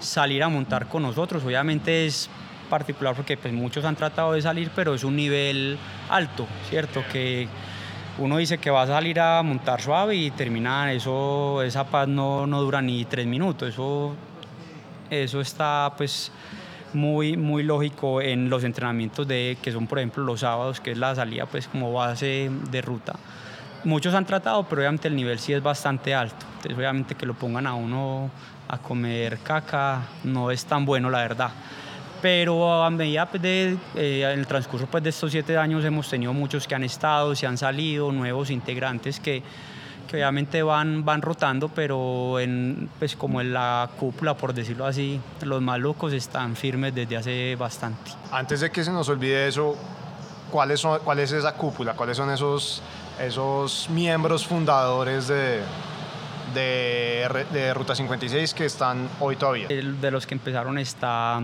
salir 0.00 0.42
a 0.42 0.48
montar 0.48 0.86
con 0.88 1.02
nosotros. 1.02 1.44
Obviamente 1.44 2.06
es 2.06 2.28
particular 2.68 3.14
porque 3.14 3.36
pues 3.36 3.52
muchos 3.52 3.84
han 3.84 3.96
tratado 3.96 4.32
de 4.32 4.42
salir, 4.42 4.70
pero 4.74 4.94
es 4.94 5.04
un 5.04 5.16
nivel 5.16 5.78
alto, 6.10 6.46
¿cierto? 6.68 7.02
Que 7.12 7.48
uno 8.18 8.38
dice 8.38 8.58
que 8.58 8.70
va 8.70 8.82
a 8.82 8.86
salir 8.86 9.20
a 9.20 9.42
montar 9.42 9.80
suave 9.80 10.16
y 10.16 10.30
termina, 10.30 10.92
eso, 10.92 11.62
esa 11.62 11.84
paz 11.84 12.08
no, 12.08 12.46
no 12.46 12.60
dura 12.62 12.82
ni 12.82 13.04
tres 13.04 13.26
minutos, 13.26 13.68
eso, 13.70 14.14
eso 15.10 15.40
está 15.40 15.92
pues 15.96 16.32
muy, 16.92 17.36
muy 17.36 17.62
lógico 17.62 18.20
en 18.20 18.48
los 18.48 18.64
entrenamientos 18.64 19.28
de, 19.28 19.58
que 19.60 19.70
son 19.70 19.86
por 19.86 19.98
ejemplo 19.98 20.24
los 20.24 20.40
sábados, 20.40 20.80
que 20.80 20.92
es 20.92 20.98
la 20.98 21.14
salida 21.14 21.46
pues 21.46 21.68
como 21.68 21.92
base 21.92 22.50
de 22.70 22.82
ruta. 22.82 23.14
Muchos 23.84 24.14
han 24.14 24.24
tratado, 24.24 24.64
pero 24.64 24.80
obviamente 24.80 25.08
el 25.08 25.14
nivel 25.14 25.38
sí 25.38 25.52
es 25.52 25.62
bastante 25.62 26.14
alto. 26.14 26.46
Obviamente 26.74 27.14
que 27.14 27.26
lo 27.26 27.34
pongan 27.34 27.66
a 27.66 27.74
uno 27.74 28.30
a 28.68 28.78
comer 28.78 29.38
caca 29.38 30.02
no 30.24 30.50
es 30.50 30.64
tan 30.64 30.84
bueno 30.84 31.10
la 31.10 31.18
verdad. 31.18 31.50
Pero 32.22 32.82
a 32.82 32.90
medida 32.90 33.26
pues, 33.26 33.42
de, 33.42 33.76
eh, 33.94 34.30
en 34.32 34.40
el 34.40 34.46
transcurso 34.46 34.86
pues, 34.86 35.02
de 35.02 35.10
estos 35.10 35.30
siete 35.30 35.56
años 35.56 35.84
hemos 35.84 36.08
tenido 36.08 36.32
muchos 36.32 36.66
que 36.66 36.74
han 36.74 36.82
estado, 36.84 37.34
se 37.34 37.46
han 37.46 37.58
salido, 37.58 38.10
nuevos 38.10 38.50
integrantes 38.50 39.20
que 39.20 39.42
que 40.06 40.16
obviamente 40.16 40.62
van, 40.62 41.04
van 41.04 41.20
rotando, 41.20 41.68
pero 41.68 42.38
en, 42.38 42.88
pues 42.98 43.16
como 43.16 43.40
en 43.40 43.52
la 43.52 43.90
cúpula, 43.98 44.34
por 44.34 44.54
decirlo 44.54 44.86
así, 44.86 45.20
los 45.42 45.60
malucos 45.60 46.12
están 46.12 46.56
firmes 46.56 46.94
desde 46.94 47.16
hace 47.16 47.56
bastante. 47.56 48.12
Antes 48.30 48.60
de 48.60 48.70
que 48.70 48.84
se 48.84 48.92
nos 48.92 49.08
olvide 49.08 49.48
eso, 49.48 49.76
¿cuál 50.50 50.70
es, 50.70 50.82
cuál 51.04 51.18
es 51.18 51.32
esa 51.32 51.54
cúpula? 51.54 51.94
¿Cuáles 51.94 52.16
son 52.16 52.30
esos, 52.30 52.82
esos 53.20 53.88
miembros 53.90 54.46
fundadores 54.46 55.28
de, 55.28 55.60
de, 56.56 57.46
de, 57.52 57.74
Ruta 57.74 57.94
56 57.94 58.54
que 58.54 58.64
están 58.64 59.08
hoy 59.20 59.36
todavía? 59.36 59.68
de 59.68 60.10
los 60.10 60.26
que 60.26 60.34
empezaron 60.34 60.78
está 60.78 61.40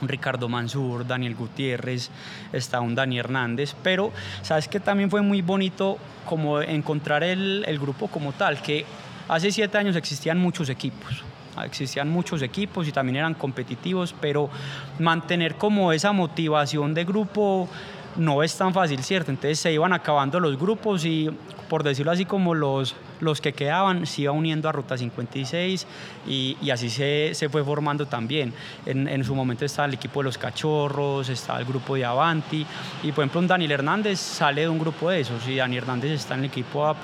un 0.00 0.08
Ricardo 0.08 0.48
Mansur, 0.48 1.06
Daniel 1.06 1.34
Gutiérrez, 1.34 2.10
está 2.52 2.80
un 2.80 2.94
Dani 2.94 3.18
Hernández, 3.18 3.74
pero 3.82 4.12
sabes 4.42 4.68
que 4.68 4.78
también 4.78 5.10
fue 5.10 5.22
muy 5.22 5.42
bonito 5.42 5.98
como 6.24 6.60
encontrar 6.60 7.22
el, 7.22 7.64
el 7.66 7.78
grupo 7.78 8.08
como 8.08 8.32
tal, 8.32 8.62
que 8.62 8.84
hace 9.28 9.50
siete 9.50 9.78
años 9.78 9.96
existían 9.96 10.38
muchos 10.38 10.68
equipos, 10.68 11.24
existían 11.64 12.08
muchos 12.08 12.42
equipos 12.42 12.86
y 12.86 12.92
también 12.92 13.16
eran 13.16 13.34
competitivos, 13.34 14.14
pero 14.20 14.50
mantener 14.98 15.56
como 15.56 15.92
esa 15.92 16.12
motivación 16.12 16.94
de 16.94 17.04
grupo 17.04 17.68
no 18.18 18.42
es 18.42 18.56
tan 18.56 18.72
fácil, 18.72 19.02
¿cierto? 19.02 19.30
Entonces 19.30 19.58
se 19.58 19.72
iban 19.72 19.92
acabando 19.92 20.40
los 20.40 20.58
grupos 20.58 21.04
y, 21.04 21.30
por 21.68 21.82
decirlo 21.82 22.12
así, 22.12 22.24
como 22.24 22.54
los, 22.54 22.94
los 23.20 23.40
que 23.40 23.52
quedaban 23.52 24.06
se 24.06 24.22
iba 24.22 24.32
uniendo 24.32 24.68
a 24.68 24.72
Ruta 24.72 24.96
56 24.96 25.86
y, 26.26 26.56
así 26.70 26.90
se, 26.90 27.30
se, 27.34 27.48
fue 27.48 27.64
formando 27.64 28.06
también. 28.06 28.52
En, 28.84 29.08
en, 29.08 29.24
su 29.24 29.34
momento 29.34 29.64
estaba 29.64 29.86
el 29.86 29.94
equipo 29.94 30.20
de 30.20 30.24
los 30.24 30.38
Cachorros, 30.38 31.28
estaba 31.28 31.58
el 31.58 31.64
grupo 31.64 31.94
de 31.94 32.04
Avanti 32.04 32.66
y, 33.02 33.12
por 33.12 33.22
ejemplo, 33.24 33.40
un 33.40 33.46
Daniel 33.46 33.72
Hernández 33.72 34.18
sale 34.18 34.62
de 34.62 34.68
un 34.68 34.78
grupo 34.78 35.10
de 35.10 35.20
esos 35.20 35.46
y 35.48 35.56
Daniel 35.56 35.84
Hernández 35.84 36.12
está 36.12 36.34
en 36.34 36.40
el 36.40 36.46
equipo 36.46 36.94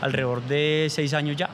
alrededor 0.00 0.42
de 0.42 0.86
seis 0.90 1.14
años 1.14 1.36
ya 1.36 1.48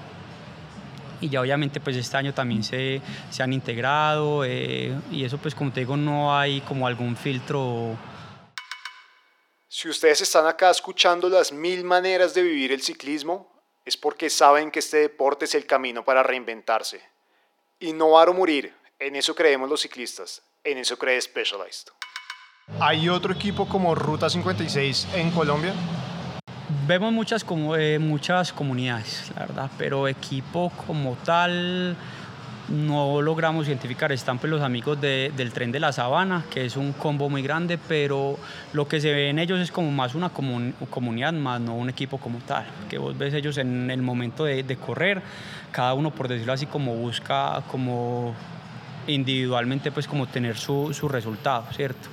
y 1.21 1.29
ya 1.29 1.41
obviamente 1.41 1.81
pues 1.81 1.97
este 1.97 2.17
año 2.17 2.33
también 2.33 2.63
se, 2.63 3.01
se 3.29 3.43
han 3.43 3.53
integrado 3.53 4.45
eh, 4.45 4.95
y 5.11 5.25
eso 5.25 5.37
pues 5.39 5.53
como 5.53 5.73
te 5.73 5.81
digo 5.81 5.97
no 5.97 6.37
hay 6.37 6.61
como 6.61 6.87
algún 6.87 7.17
filtro 7.17 7.97
si 9.71 9.87
ustedes 9.87 10.23
están 10.23 10.47
acá 10.47 10.71
escuchando 10.71 11.29
las 11.29 11.53
mil 11.53 11.85
maneras 11.85 12.33
de 12.33 12.43
vivir 12.43 12.73
el 12.73 12.81
ciclismo, 12.81 13.53
es 13.85 13.99
porque 13.99 14.31
saben 14.31 14.71
que 14.71 14.79
este 14.79 14.97
deporte 14.97 15.45
es 15.45 15.55
el 15.55 15.67
camino 15.67 16.05
para 16.05 16.23
reinventarse. 16.23 17.03
Innovar 17.81 18.31
o 18.31 18.35
morir, 18.35 18.75
en 18.99 19.15
eso 19.15 19.35
creemos 19.35 19.69
los 19.69 19.83
ciclistas, 19.83 20.43
en 20.65 20.79
eso 20.79 20.99
cree 20.99 21.21
Specialized. 21.21 21.89
¿Hay 22.81 23.11
otro 23.11 23.35
equipo 23.35 23.69
como 23.69 23.95
Ruta 23.95 24.31
56 24.31 25.09
en 25.15 25.31
Colombia? 25.33 25.75
Vemos 26.87 27.13
muchas, 27.13 27.45
como, 27.45 27.77
eh, 27.77 27.99
muchas 27.99 28.55
comunidades, 28.55 29.31
la 29.35 29.47
verdad, 29.47 29.71
pero 29.77 30.09
equipo 30.09 30.73
como 30.87 31.15
tal 31.25 31.95
no 32.69 33.23
logramos 33.23 33.67
identificar. 33.67 34.13
Están 34.13 34.39
pues 34.39 34.51
los 34.51 34.63
amigos 34.63 35.01
de, 35.01 35.33
del 35.37 35.53
tren 35.53 35.73
de 35.73 35.81
la 35.81 35.93
sabana, 35.93 36.45
que 36.51 36.65
es 36.65 36.77
un 36.77 36.93
combo 36.93 37.29
muy 37.29 37.43
grande, 37.43 37.79
pero 37.79 38.39
lo 38.73 38.87
que 38.89 39.01
se 39.01 39.13
ve 39.13 39.31
en 39.31 39.39
ellos 39.39 39.61
es 39.61 39.73
como 39.73 39.91
más 39.91 40.15
una 40.15 40.29
comun, 40.29 40.75
comunidad, 40.91 41.33
más 41.33 41.61
no 41.61 41.75
un 41.75 41.89
equipo 41.89 42.19
como 42.19 42.39
tal. 42.39 42.67
Que 42.89 42.99
vos 42.99 43.17
ves 43.17 43.35
ellos 43.35 43.59
en 43.59 43.91
el 43.91 44.03
momento 44.03 44.45
de, 44.45 44.77
correr, 44.77 45.23
cada 45.73 45.95
uno 45.95 46.11
por 46.11 46.29
decirlo 46.29 46.53
así 46.53 46.67
como 46.67 46.95
busca 46.95 47.63
como 47.71 48.35
individualmente 49.07 49.91
pues 49.91 50.07
como 50.07 50.27
tener 50.27 50.57
su, 50.57 50.93
su 50.93 51.09
resultado, 51.09 51.65
¿cierto? 51.73 52.09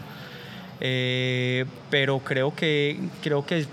Eh, 0.79 1.65
pero 1.89 2.19
creo 2.19 2.53
que, 2.53 2.99
creo 3.21 3.45
que 3.45 3.65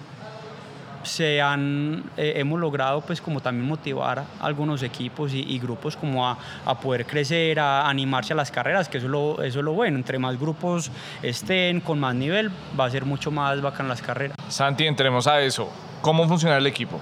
se 1.02 1.40
han, 1.40 2.04
eh, 2.16 2.34
hemos 2.36 2.60
logrado 2.60 3.00
pues 3.00 3.20
como 3.20 3.40
también 3.40 3.68
motivar 3.68 4.20
a 4.20 4.26
algunos 4.40 4.82
equipos 4.82 5.32
y, 5.34 5.58
grupos 5.58 5.96
como 5.96 6.26
a, 6.26 6.36
a, 6.64 6.78
poder 6.78 7.06
crecer, 7.06 7.60
a 7.60 7.88
animarse 7.88 8.32
a 8.32 8.36
las 8.36 8.50
carreras, 8.50 8.88
que 8.88 8.98
eso 8.98 9.06
es, 9.06 9.10
lo, 9.10 9.42
eso 9.42 9.58
es 9.60 9.64
lo 9.64 9.72
bueno, 9.72 9.96
entre 9.96 10.18
más 10.18 10.38
grupos 10.38 10.90
estén 11.22 11.80
con 11.80 12.00
más 12.00 12.14
nivel, 12.14 12.50
va 12.78 12.86
a 12.86 12.90
ser 12.90 13.04
mucho 13.04 13.30
más 13.30 13.60
bacán 13.60 13.88
las 13.88 14.02
carreras. 14.02 14.36
Santi, 14.48 14.86
entremos 14.86 15.26
a 15.26 15.40
eso. 15.40 15.70
¿Cómo 16.00 16.26
funciona 16.26 16.56
el 16.56 16.66
equipo? 16.66 17.00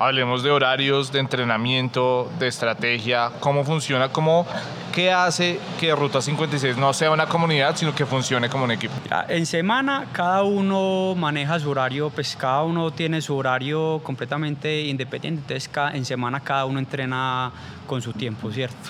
Hablemos 0.00 0.42
de 0.42 0.50
horarios, 0.50 1.12
de 1.12 1.18
entrenamiento, 1.18 2.32
de 2.38 2.48
estrategia, 2.48 3.32
cómo 3.38 3.64
funciona, 3.64 4.08
cómo, 4.08 4.46
qué 4.94 5.12
hace 5.12 5.60
que 5.78 5.94
Ruta 5.94 6.22
56 6.22 6.78
no 6.78 6.94
sea 6.94 7.10
una 7.10 7.26
comunidad, 7.26 7.76
sino 7.76 7.94
que 7.94 8.06
funcione 8.06 8.48
como 8.48 8.64
un 8.64 8.70
equipo. 8.70 8.94
En 9.28 9.44
semana 9.44 10.06
cada 10.10 10.42
uno 10.42 11.14
maneja 11.16 11.60
su 11.60 11.68
horario, 11.68 12.08
pues 12.08 12.34
cada 12.34 12.62
uno 12.62 12.90
tiene 12.92 13.20
su 13.20 13.36
horario 13.36 14.00
completamente 14.02 14.86
independiente, 14.86 15.42
entonces 15.42 15.70
en 15.92 16.06
semana 16.06 16.40
cada 16.40 16.64
uno 16.64 16.78
entrena 16.78 17.52
con 17.86 18.00
su 18.00 18.14
tiempo, 18.14 18.50
¿cierto? 18.50 18.88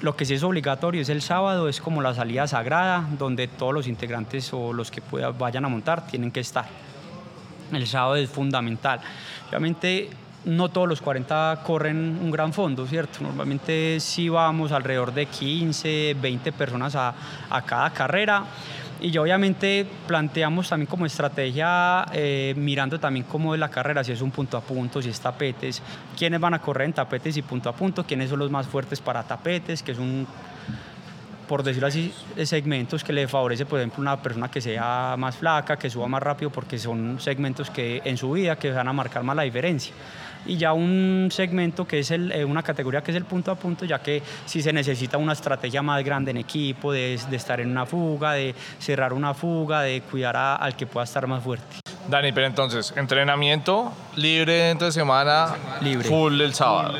Lo 0.00 0.14
que 0.14 0.24
sí 0.26 0.34
es 0.34 0.44
obligatorio 0.44 1.02
es 1.02 1.08
el 1.08 1.22
sábado, 1.22 1.68
es 1.68 1.80
como 1.80 2.02
la 2.02 2.14
salida 2.14 2.46
sagrada, 2.46 3.04
donde 3.18 3.48
todos 3.48 3.74
los 3.74 3.88
integrantes 3.88 4.52
o 4.52 4.72
los 4.72 4.92
que 4.92 5.00
puedan, 5.00 5.36
vayan 5.36 5.64
a 5.64 5.68
montar 5.68 6.06
tienen 6.06 6.30
que 6.30 6.38
estar. 6.38 6.66
El 7.72 7.84
sábado 7.88 8.14
es 8.14 8.30
fundamental. 8.30 9.00
Obviamente 9.48 10.08
no 10.46 10.68
todos 10.68 10.88
los 10.88 11.00
40 11.00 11.60
corren 11.64 12.18
un 12.22 12.30
gran 12.30 12.52
fondo, 12.52 12.86
¿cierto? 12.86 13.18
Normalmente 13.20 13.98
sí 14.00 14.28
vamos 14.28 14.72
alrededor 14.72 15.12
de 15.12 15.26
15, 15.26 16.16
20 16.20 16.52
personas 16.52 16.94
a, 16.94 17.14
a 17.50 17.62
cada 17.62 17.90
carrera. 17.90 18.44
Y 19.00 19.10
ya 19.10 19.20
obviamente 19.20 19.86
planteamos 20.06 20.70
también 20.70 20.86
como 20.86 21.04
estrategia, 21.04 22.06
eh, 22.12 22.54
mirando 22.56 22.98
también 22.98 23.26
cómo 23.28 23.54
es 23.54 23.60
la 23.60 23.68
carrera, 23.68 24.02
si 24.02 24.12
es 24.12 24.22
un 24.22 24.30
punto 24.30 24.56
a 24.56 24.62
punto, 24.62 25.02
si 25.02 25.10
es 25.10 25.20
tapetes, 25.20 25.82
quiénes 26.16 26.40
van 26.40 26.54
a 26.54 26.60
correr 26.60 26.86
en 26.86 26.94
tapetes 26.94 27.36
y 27.36 27.42
punto 27.42 27.68
a 27.68 27.74
punto, 27.74 28.04
quiénes 28.04 28.30
son 28.30 28.38
los 28.38 28.50
más 28.50 28.66
fuertes 28.66 29.00
para 29.00 29.22
tapetes, 29.22 29.82
que 29.82 29.92
es 29.92 29.98
un, 29.98 30.26
por 31.46 31.62
decirlo 31.62 31.88
así, 31.88 32.10
segmentos 32.44 33.04
que 33.04 33.12
le 33.12 33.28
favorece, 33.28 33.66
por 33.66 33.80
ejemplo, 33.80 34.00
una 34.00 34.16
persona 34.22 34.50
que 34.50 34.62
sea 34.62 35.14
más 35.18 35.36
flaca, 35.36 35.76
que 35.76 35.90
suba 35.90 36.08
más 36.08 36.22
rápido, 36.22 36.50
porque 36.50 36.78
son 36.78 37.20
segmentos 37.20 37.68
que 37.68 38.00
en 38.02 38.16
su 38.16 38.32
vida 38.32 38.56
que 38.56 38.70
van 38.70 38.88
a 38.88 38.94
marcar 38.94 39.22
más 39.22 39.36
la 39.36 39.42
diferencia 39.42 39.92
y 40.46 40.56
ya 40.56 40.72
un 40.72 41.28
segmento 41.30 41.86
que 41.86 42.00
es 42.00 42.10
el, 42.10 42.32
eh, 42.32 42.44
una 42.44 42.62
categoría 42.62 43.02
que 43.02 43.10
es 43.10 43.16
el 43.16 43.24
punto 43.24 43.50
a 43.50 43.54
punto, 43.54 43.84
ya 43.84 44.00
que 44.00 44.22
si 44.44 44.62
se 44.62 44.72
necesita 44.72 45.18
una 45.18 45.32
estrategia 45.32 45.82
más 45.82 46.02
grande 46.04 46.30
en 46.30 46.38
equipo, 46.38 46.92
de, 46.92 47.18
de 47.30 47.36
estar 47.36 47.60
en 47.60 47.70
una 47.70 47.86
fuga, 47.86 48.32
de 48.32 48.54
cerrar 48.78 49.12
una 49.12 49.34
fuga, 49.34 49.82
de 49.82 50.02
cuidar 50.02 50.36
a, 50.36 50.56
al 50.56 50.76
que 50.76 50.86
pueda 50.86 51.04
estar 51.04 51.26
más 51.26 51.42
fuerte. 51.42 51.80
Dani, 52.08 52.32
pero 52.32 52.46
entonces, 52.46 52.92
entrenamiento 52.96 53.92
libre 54.14 54.70
entre 54.70 54.92
semana, 54.92 55.54
libre. 55.80 56.08
full 56.08 56.40
el 56.40 56.54
sábado. 56.54 56.94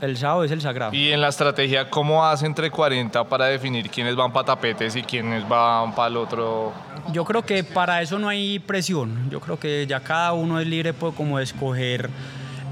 El 0.00 0.16
sábado 0.16 0.44
es 0.44 0.52
el 0.52 0.60
sagrado. 0.60 0.94
Y 0.94 1.10
en 1.10 1.20
la 1.20 1.28
estrategia, 1.28 1.90
¿cómo 1.90 2.24
hace 2.24 2.46
entre 2.46 2.70
40 2.70 3.24
para 3.24 3.46
definir 3.46 3.90
quiénes 3.90 4.14
van 4.14 4.32
para 4.32 4.46
tapetes 4.46 4.94
y 4.94 5.02
quiénes 5.02 5.48
van 5.48 5.94
para 5.94 6.08
el 6.08 6.16
otro? 6.16 6.72
Yo 7.12 7.24
creo 7.24 7.42
que 7.42 7.64
para 7.64 8.00
eso 8.00 8.18
no 8.18 8.28
hay 8.28 8.60
presión. 8.60 9.28
Yo 9.30 9.40
creo 9.40 9.58
que 9.58 9.86
ya 9.88 9.98
cada 9.98 10.32
uno 10.32 10.60
es 10.60 10.66
libre 10.68 10.92
pues, 10.92 11.12
como 11.14 11.38
de 11.38 11.44
escoger 11.44 12.08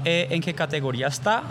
eh, 0.05 0.27
en 0.29 0.41
qué 0.41 0.53
categoría 0.53 1.07
está 1.07 1.43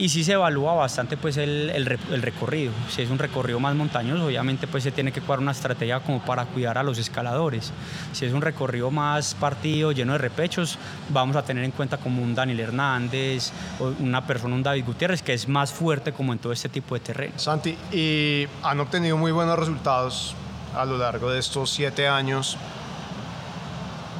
y 0.00 0.08
sí 0.08 0.24
se 0.24 0.32
evalúa 0.32 0.72
bastante 0.72 1.18
pues 1.18 1.36
el, 1.36 1.70
el, 1.74 1.98
el, 2.10 2.22
recorrido. 2.22 2.72
Si 2.88 3.02
es 3.02 3.10
un 3.10 3.18
recorrido 3.18 3.60
más 3.60 3.74
montañoso, 3.74 4.24
obviamente 4.24 4.66
pues 4.66 4.82
se 4.82 4.92
tiene 4.92 5.12
que 5.12 5.20
jugar 5.20 5.40
una 5.40 5.52
estrategia 5.52 6.00
como 6.00 6.24
para 6.24 6.46
cuidar 6.46 6.78
a 6.78 6.82
los 6.82 6.96
escaladores. 6.96 7.70
Si 8.12 8.24
es 8.24 8.32
un 8.32 8.40
recorrido 8.40 8.90
más 8.90 9.34
partido, 9.34 9.92
lleno 9.92 10.12
de 10.12 10.18
repechos, 10.18 10.78
vamos 11.10 11.36
a 11.36 11.42
tener 11.42 11.64
en 11.64 11.70
cuenta 11.72 11.98
como 11.98 12.22
un 12.22 12.34
Daniel 12.34 12.60
Hernández, 12.60 13.52
o 13.78 13.92
una 14.00 14.26
persona, 14.26 14.54
un 14.54 14.62
David 14.62 14.86
Gutiérrez, 14.86 15.22
que 15.22 15.34
es 15.34 15.46
más 15.46 15.70
fuerte 15.70 16.12
como 16.12 16.32
en 16.32 16.38
todo 16.38 16.54
este 16.54 16.70
tipo 16.70 16.94
de 16.94 17.00
terreno. 17.00 17.34
Santi, 17.38 17.76
y 17.92 18.46
han 18.62 18.80
obtenido 18.80 19.18
muy 19.18 19.32
buenos 19.32 19.58
resultados 19.58 20.34
a 20.74 20.86
lo 20.86 20.96
largo 20.96 21.30
de 21.30 21.40
estos 21.40 21.70
siete 21.70 22.08
años 22.08 22.56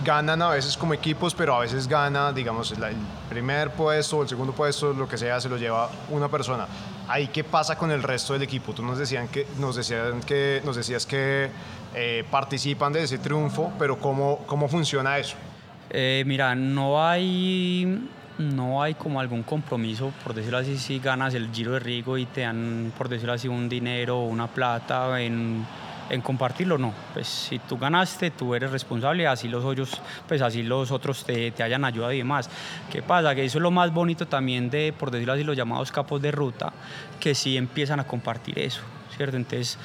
ganan 0.04 0.42
a 0.42 0.50
veces 0.50 0.76
como 0.76 0.94
equipos, 0.94 1.34
pero 1.34 1.54
a 1.54 1.60
veces 1.60 1.86
gana, 1.86 2.32
digamos, 2.32 2.72
el 2.72 2.96
primer 3.28 3.70
puesto 3.70 4.18
o 4.18 4.22
el 4.22 4.28
segundo 4.28 4.52
puesto, 4.52 4.92
lo 4.92 5.08
que 5.08 5.18
sea, 5.18 5.40
se 5.40 5.48
lo 5.48 5.56
lleva 5.56 5.90
una 6.10 6.28
persona. 6.28 6.66
Ahí, 7.08 7.28
¿qué 7.28 7.44
pasa 7.44 7.76
con 7.76 7.90
el 7.90 8.02
resto 8.02 8.32
del 8.32 8.42
equipo? 8.42 8.72
Tú 8.72 8.82
nos, 8.82 8.98
decían 8.98 9.28
que, 9.28 9.46
nos, 9.58 9.76
decían 9.76 10.20
que, 10.20 10.62
nos 10.64 10.76
decías 10.76 11.06
que 11.06 11.50
eh, 11.94 12.24
participan 12.30 12.92
de 12.92 13.02
ese 13.02 13.18
triunfo, 13.18 13.72
pero 13.78 13.98
¿cómo, 13.98 14.44
cómo 14.46 14.68
funciona 14.68 15.18
eso? 15.18 15.36
Eh, 15.90 16.22
mira, 16.26 16.54
no 16.54 17.04
hay, 17.04 18.08
no 18.38 18.82
hay 18.82 18.94
como 18.94 19.20
algún 19.20 19.42
compromiso, 19.42 20.12
por 20.22 20.34
decirlo 20.34 20.58
así, 20.58 20.78
si 20.78 21.00
ganas 21.00 21.34
el 21.34 21.50
Giro 21.52 21.72
de 21.72 21.80
Rigo 21.80 22.16
y 22.16 22.26
te 22.26 22.42
dan, 22.42 22.92
por 22.96 23.08
decirlo 23.08 23.32
así, 23.32 23.48
un 23.48 23.68
dinero 23.68 24.20
o 24.20 24.26
una 24.26 24.46
plata 24.46 25.20
en 25.20 25.66
en 26.10 26.20
compartirlo 26.20 26.76
no. 26.76 26.92
Pues 27.14 27.26
si 27.26 27.58
tú 27.58 27.78
ganaste, 27.78 28.30
tú 28.30 28.54
eres 28.54 28.70
responsable, 28.70 29.26
así 29.26 29.48
los 29.48 29.64
otros, 29.64 30.00
pues 30.28 30.42
así 30.42 30.62
los 30.62 30.90
otros 30.90 31.24
te, 31.24 31.50
te 31.52 31.62
hayan 31.62 31.84
ayudado 31.84 32.12
y 32.12 32.18
demás. 32.18 32.50
¿Qué 32.90 33.02
pasa? 33.02 33.34
Que 33.34 33.44
eso 33.44 33.58
es 33.58 33.62
lo 33.62 33.70
más 33.70 33.92
bonito 33.92 34.26
también 34.26 34.70
de, 34.70 34.92
por 34.96 35.10
decirlo 35.10 35.32
así, 35.32 35.44
los 35.44 35.56
llamados 35.56 35.92
capos 35.92 36.20
de 36.20 36.30
ruta, 36.30 36.72
que 37.18 37.34
sí 37.34 37.56
empiezan 37.56 38.00
a 38.00 38.04
compartir 38.04 38.58
eso, 38.58 38.82
¿cierto? 39.16 39.36
Entonces, 39.36 39.78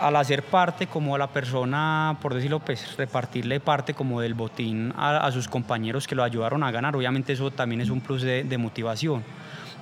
al 0.00 0.16
hacer 0.16 0.42
parte 0.42 0.88
como 0.88 1.14
a 1.14 1.18
la 1.18 1.28
persona, 1.28 2.18
por 2.20 2.34
decirlo, 2.34 2.58
pues 2.58 2.96
repartirle 2.96 3.60
parte 3.60 3.94
como 3.94 4.20
del 4.20 4.34
botín 4.34 4.92
a, 4.96 5.30
sus 5.30 5.48
compañeros 5.48 6.08
que 6.08 6.16
lo 6.16 6.24
ayudaron 6.24 6.64
a 6.64 6.70
ganar, 6.72 6.96
obviamente 6.96 7.32
eso 7.32 7.50
también 7.52 7.80
es 7.80 7.90
un 7.90 8.00
plus 8.00 8.22
de 8.22 8.58
motivación 8.58 9.22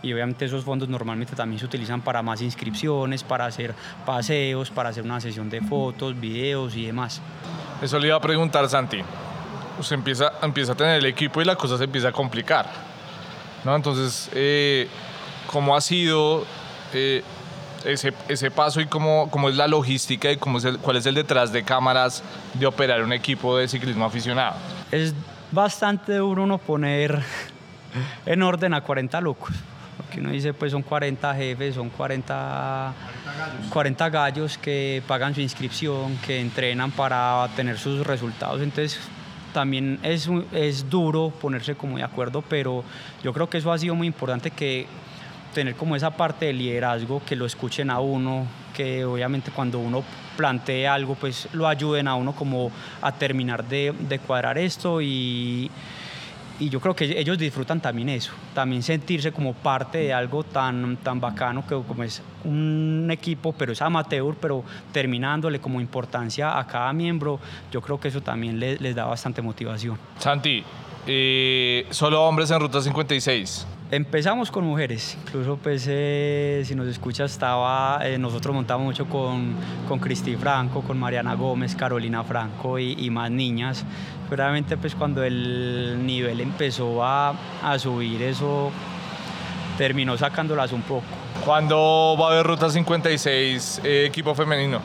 y 0.03 0.13
obviamente 0.13 0.45
esos 0.45 0.65
fondos 0.65 0.89
normalmente 0.89 1.37
también 1.37 1.59
se 1.59 1.65
utilizan 1.65 2.01
para 2.01 2.23
más 2.23 2.43
inscripciones, 2.43 3.23
para 3.23 3.47
hacer 3.47 3.75
paseos, 4.05 4.71
para 4.71 4.89
hacer 4.91 5.05
una 5.05 5.21
sesión 5.21 5.49
de 5.49 5.61
fotos, 5.61 6.19
videos 6.19 6.75
y 6.77 6.87
demás. 6.87 7.21
Eso 7.81 7.99
le 7.99 8.09
iba 8.09 8.17
a 8.17 8.21
preguntar 8.21 8.69
Santi. 8.69 9.03
Usted 9.79 9.97
empieza, 9.97 10.33
empieza 10.43 10.73
a 10.73 10.75
tener 10.75 10.99
el 10.99 11.07
equipo 11.07 11.41
y 11.41 11.45
la 11.45 11.57
cosa 11.57 11.79
se 11.79 11.85
empieza 11.85 12.09
a 12.09 12.13
complicar. 12.13 12.67
¿no? 13.65 13.75
Entonces, 13.75 14.29
eh, 14.35 14.89
¿cómo 15.47 15.77
ha 15.77 15.81
sido 15.81 16.45
eh, 16.93 17.23
ese, 17.85 18.13
ese 18.29 18.51
paso 18.51 18.81
y 18.81 18.87
cómo, 18.87 19.29
cómo 19.31 19.49
es 19.49 19.57
la 19.57 19.67
logística 19.69 20.31
y 20.31 20.37
cómo 20.37 20.59
es 20.59 20.65
el, 20.65 20.79
cuál 20.79 20.97
es 20.97 21.07
el 21.07 21.15
detrás 21.15 21.53
de 21.53 21.63
cámaras 21.63 22.23
de 22.55 22.67
operar 22.67 23.03
un 23.03 23.13
equipo 23.13 23.57
de 23.57 23.69
ciclismo 23.69 24.05
aficionado. 24.05 24.57
Es 24.91 25.15
bastante 25.51 26.17
duro 26.17 26.43
uno 26.43 26.59
poner 26.59 27.23
en 28.27 28.43
orden 28.43 28.75
a 28.75 28.81
40 28.81 29.21
locos. 29.21 29.53
Porque 29.97 30.21
uno 30.21 30.31
dice, 30.31 30.55
pues 30.55 30.73
son 30.73 30.83
40 30.83 31.35
jefes, 31.35 31.75
son 31.75 31.91
40, 31.91 32.93
40 33.71 34.11
gallos 34.11 34.59
que 34.59 35.03
pagan 35.07 35.35
su 35.35 35.41
inscripción, 35.41 36.17
que 36.27 36.41
entrenan 36.41 36.91
para 36.91 37.49
tener 37.57 37.79
sus 37.79 38.07
resultados. 38.07 38.63
Entonces, 38.63 38.99
también 39.53 39.99
es, 40.03 40.29
es 40.53 40.89
duro 40.89 41.31
ponerse 41.31 41.75
como 41.75 41.99
de 41.99 42.03
acuerdo, 42.03 42.43
pero 42.43 42.85
yo 43.23 43.33
creo 43.33 43.49
que 43.49 43.59
eso 43.59 43.71
ha 43.71 43.79
sido 43.79 43.95
muy 43.95 44.07
importante 44.07 44.51
que 44.51 44.87
tener 45.55 45.75
como 45.77 45.95
esa 45.95 46.11
parte 46.11 46.47
de 46.47 46.53
liderazgo, 46.55 47.23
que 47.25 47.37
lo 47.37 47.45
escuchen 47.45 47.91
a 47.91 48.01
uno, 48.01 48.47
que 48.75 49.05
obviamente 49.05 49.51
cuando 49.51 49.79
uno 49.79 50.03
plantee 50.37 50.89
algo, 50.89 51.15
pues 51.15 51.49
lo 51.53 51.69
ayuden 51.69 52.09
a 52.09 52.15
uno 52.15 52.33
como 52.33 52.71
a 53.03 53.13
terminar 53.13 53.65
de, 53.65 53.95
de 54.09 54.19
cuadrar 54.19 54.57
esto 54.57 55.03
y, 55.03 55.71
y 56.63 56.69
yo 56.69 56.79
creo 56.79 56.95
que 56.95 57.19
ellos 57.19 57.37
disfrutan 57.39 57.81
también 57.81 58.09
eso, 58.09 58.33
también 58.55 58.85
sentirse 58.85 59.33
como 59.33 59.53
parte 59.53 59.99
de 59.99 60.13
algo 60.13 60.45
tan, 60.45 60.97
tan 60.99 61.21
bacano 61.21 61.67
que 61.67 61.75
como 61.75 62.05
es 62.05 62.23
un 62.45 63.09
equipo, 63.11 63.53
pero 63.53 63.73
es 63.73 63.83
amateur, 63.83 64.37
pero 64.41 64.63
terminándole 64.93 65.61
como 65.61 65.81
importancia 65.81 66.57
a 66.57 66.65
cada 66.65 66.93
miembro, 66.93 67.41
yo 67.73 67.81
creo 67.81 67.99
que 67.99 68.09
eso 68.09 68.21
también 68.21 68.61
les, 68.61 68.95
da 68.95 69.07
bastante 69.07 69.43
motivación. 69.43 69.99
Santi, 70.19 70.63
eh, 71.05 71.85
solo 71.91 72.23
hombres 72.23 72.49
en 72.53 72.61
Ruta 72.61 72.81
56. 72.81 73.67
Empezamos 73.93 74.51
con 74.51 74.65
mujeres, 74.65 75.19
incluso 75.23 75.59
pues 75.59 75.85
eh, 75.87 76.63
si 76.65 76.75
nos 76.75 76.89
escucha 76.89 77.27
estaba, 77.27 78.01
eh, 78.03 78.17
nosotros 78.17 78.55
montamos 78.55 78.87
mucho 78.87 79.05
con, 79.05 79.55
con 79.87 79.99
Cristi 79.99 80.35
Franco, 80.35 80.81
con 80.81 80.99
Mariana 80.99 81.35
Gómez, 81.35 81.77
Carolina 81.77 82.25
Franco 82.25 82.79
y, 82.79 82.93
y 82.93 83.11
más 83.11 83.31
niñas. 83.31 83.85
Seguramente 84.25 84.79
pues 84.79 84.95
cuando 84.95 85.23
el 85.23 85.99
nivel 86.07 86.41
empezó 86.41 87.05
a, 87.05 87.35
a 87.63 87.79
subir 87.79 88.23
eso 88.23 88.71
terminó 89.77 90.17
sacándolas 90.17 90.73
un 90.73 90.81
poco. 90.81 91.05
¿Cuándo 91.45 92.17
va 92.19 92.29
a 92.29 92.33
haber 92.33 92.47
Ruta 92.47 92.71
56 92.71 93.83
eh, 93.85 94.07
equipo 94.07 94.35
femenino? 94.35 94.81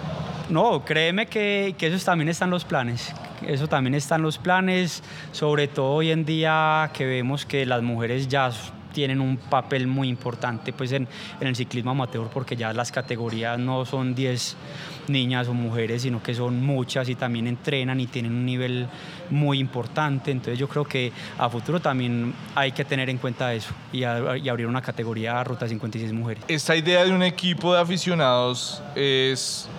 No, 0.50 0.84
créeme 0.84 1.28
que, 1.28 1.76
que 1.78 1.88
eso 1.88 2.06
también 2.06 2.28
están 2.28 2.50
los 2.50 2.66
planes. 2.66 3.14
Eso 3.48 3.70
también 3.70 3.96
están 3.96 4.22
los 4.22 4.38
planes, 4.38 5.02
sobre 5.32 5.70
todo 5.70 5.94
hoy 5.94 6.12
en 6.12 6.26
día 6.26 6.90
que 6.92 7.06
vemos 7.06 7.46
que 7.46 7.66
las 7.66 7.82
mujeres 7.82 8.28
ya 8.28 8.52
tienen 8.98 9.22
un 9.22 9.38
papel 9.38 9.86
muy 9.86 10.10
importante 10.10 10.74
pues 10.74 10.92
en, 10.92 11.08
en, 11.40 11.48
el 11.48 11.56
ciclismo 11.56 11.92
amateur 11.92 12.30
porque 12.34 12.56
ya 12.56 12.74
las 12.74 12.92
categorías 12.92 13.60
no 13.60 13.86
son 13.86 14.16
10 14.16 14.58
niñas 15.08 15.48
o 15.48 15.54
mujeres, 15.54 16.02
sino 16.02 16.24
que 16.24 16.34
son 16.34 16.66
muchas 16.66 17.08
y 17.08 17.14
también 17.14 17.46
entrenan 17.46 18.00
y 18.00 18.08
tienen 18.08 18.32
un 18.32 18.44
nivel 18.44 18.88
muy 19.30 19.60
importante. 19.60 20.32
Entonces 20.32 20.58
yo 20.58 20.68
creo 20.68 20.84
que 20.84 21.12
a 21.38 21.48
futuro 21.48 21.80
también 21.80 22.34
hay 22.56 22.72
que 22.72 22.86
tener 22.86 23.08
en 23.12 23.20
cuenta 23.20 23.54
eso 23.54 23.72
y, 23.94 24.04
a, 24.04 24.36
y 24.36 24.50
abrir 24.50 24.66
una 24.66 24.82
categoría 24.82 25.44
Ruta 25.44 25.68
56 25.68 26.12
Mujeres. 26.14 26.44
Esta 26.48 26.76
idea 26.76 27.06
de 27.06 27.12
un 27.12 27.22
equipo 27.22 27.76
de 27.76 27.82
aficionados 27.82 28.82
es 28.96 29.70